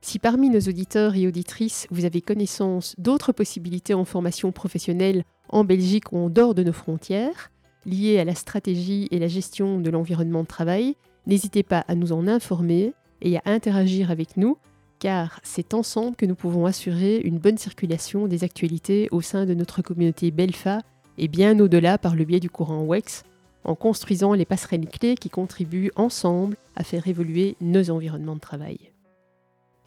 Si 0.00 0.18
parmi 0.18 0.48
nos 0.48 0.60
auditeurs 0.60 1.16
et 1.16 1.26
auditrices, 1.26 1.86
vous 1.90 2.04
avez 2.04 2.20
connaissance 2.20 2.94
d'autres 2.98 3.32
possibilités 3.32 3.94
en 3.94 4.04
formation 4.04 4.52
professionnelle 4.52 5.24
en 5.48 5.64
Belgique 5.64 6.12
ou 6.12 6.18
en 6.18 6.30
dehors 6.30 6.54
de 6.54 6.62
nos 6.62 6.72
frontières, 6.72 7.50
liées 7.84 8.18
à 8.18 8.24
la 8.24 8.34
stratégie 8.34 9.08
et 9.10 9.18
la 9.18 9.28
gestion 9.28 9.80
de 9.80 9.90
l'environnement 9.90 10.42
de 10.42 10.48
travail, 10.48 10.96
n'hésitez 11.26 11.62
pas 11.62 11.84
à 11.88 11.94
nous 11.94 12.12
en 12.12 12.28
informer 12.28 12.92
et 13.22 13.36
à 13.38 13.42
interagir 13.46 14.10
avec 14.10 14.36
nous, 14.36 14.56
car 14.98 15.40
c'est 15.42 15.74
ensemble 15.74 16.16
que 16.16 16.26
nous 16.26 16.34
pouvons 16.34 16.66
assurer 16.66 17.18
une 17.18 17.38
bonne 17.38 17.58
circulation 17.58 18.26
des 18.26 18.44
actualités 18.44 19.08
au 19.10 19.20
sein 19.20 19.46
de 19.46 19.54
notre 19.54 19.82
communauté 19.82 20.30
Belfa 20.30 20.80
et 21.18 21.28
bien 21.28 21.58
au-delà 21.58 21.98
par 21.98 22.14
le 22.14 22.24
biais 22.24 22.40
du 22.40 22.50
courant 22.50 22.84
WEX, 22.84 23.24
en 23.64 23.74
construisant 23.74 24.32
les 24.32 24.44
passerelles 24.44 24.88
clés 24.88 25.16
qui 25.16 25.30
contribuent 25.30 25.90
ensemble 25.96 26.56
à 26.76 26.84
faire 26.84 27.06
évoluer 27.08 27.56
nos 27.60 27.90
environnements 27.90 28.36
de 28.36 28.40
travail. 28.40 28.78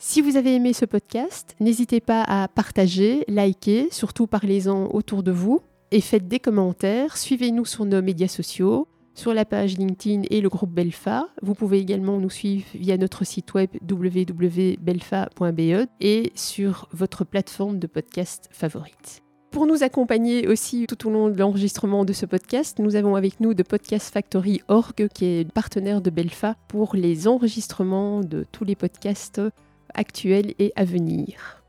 Si 0.03 0.19
vous 0.19 0.35
avez 0.35 0.55
aimé 0.55 0.73
ce 0.73 0.85
podcast, 0.85 1.55
n'hésitez 1.59 2.01
pas 2.01 2.23
à 2.23 2.47
partager, 2.47 3.23
liker, 3.27 3.87
surtout 3.91 4.25
parlez-en 4.25 4.87
autour 4.87 5.21
de 5.21 5.31
vous 5.31 5.61
et 5.91 6.01
faites 6.01 6.27
des 6.27 6.39
commentaires. 6.39 7.17
Suivez-nous 7.17 7.65
sur 7.65 7.85
nos 7.85 8.01
médias 8.01 8.27
sociaux, 8.27 8.87
sur 9.13 9.35
la 9.35 9.45
page 9.45 9.77
LinkedIn 9.77 10.23
et 10.31 10.41
le 10.41 10.49
groupe 10.49 10.71
Belfa. 10.71 11.27
Vous 11.43 11.53
pouvez 11.53 11.77
également 11.77 12.17
nous 12.17 12.31
suivre 12.31 12.65
via 12.73 12.97
notre 12.97 13.23
site 13.25 13.53
web 13.53 13.69
www.belfa.be 13.87 14.79
et 15.99 16.31
sur 16.33 16.89
votre 16.91 17.23
plateforme 17.23 17.77
de 17.77 17.85
podcast 17.85 18.49
favorite. 18.51 19.21
Pour 19.51 19.67
nous 19.67 19.83
accompagner 19.83 20.47
aussi 20.47 20.87
tout 20.87 21.07
au 21.07 21.11
long 21.11 21.29
de 21.29 21.37
l'enregistrement 21.37 22.05
de 22.05 22.13
ce 22.13 22.25
podcast, 22.25 22.79
nous 22.79 22.95
avons 22.95 23.15
avec 23.15 23.39
nous 23.39 23.53
de 23.53 23.61
Podcast 23.61 24.11
Factory 24.11 24.61
Org, 24.67 25.09
qui 25.13 25.25
est 25.25 25.51
partenaire 25.51 26.01
de 26.01 26.09
Belfa 26.09 26.55
pour 26.67 26.95
les 26.95 27.27
enregistrements 27.27 28.21
de 28.21 28.47
tous 28.51 28.63
les 28.63 28.75
podcasts 28.75 29.39
actuelle 29.93 30.53
et 30.59 30.73
à 30.75 30.83
venir. 30.83 31.61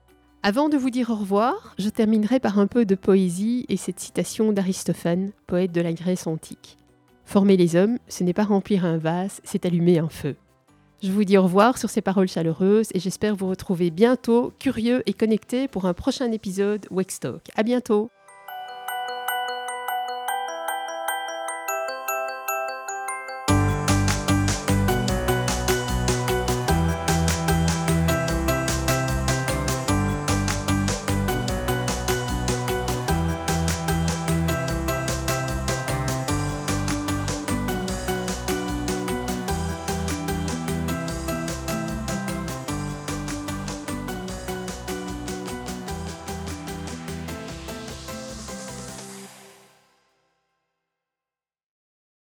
Avant 0.42 0.68
de 0.68 0.76
vous 0.76 0.90
dire 0.90 1.10
au 1.10 1.14
revoir, 1.14 1.74
je 1.78 1.88
terminerai 1.88 2.40
par 2.40 2.58
un 2.58 2.66
peu 2.66 2.84
de 2.84 2.94
poésie 2.94 3.64
et 3.68 3.76
cette 3.76 4.00
citation 4.00 4.52
d'Aristophane, 4.52 5.30
poète 5.46 5.72
de 5.72 5.80
la 5.80 5.92
Grèce 5.92 6.26
antique. 6.26 6.78
Former 7.24 7.56
les 7.56 7.76
hommes, 7.76 7.98
ce 8.08 8.24
n'est 8.24 8.32
pas 8.32 8.44
remplir 8.44 8.84
un 8.84 8.98
vase, 8.98 9.40
c'est 9.44 9.66
allumer 9.66 9.98
un 9.98 10.08
feu. 10.08 10.36
Je 11.02 11.10
vous 11.10 11.24
dis 11.24 11.36
au 11.36 11.42
revoir 11.42 11.78
sur 11.78 11.90
ces 11.90 12.00
paroles 12.00 12.28
chaleureuses 12.28 12.88
et 12.94 13.00
j'espère 13.00 13.34
vous 13.34 13.48
retrouver 13.48 13.90
bientôt, 13.90 14.52
curieux 14.58 15.02
et 15.06 15.12
connectés 15.12 15.66
pour 15.66 15.86
un 15.86 15.94
prochain 15.94 16.30
épisode 16.30 16.86
Wextalk. 16.90 17.48
À 17.56 17.62
bientôt! 17.62 18.10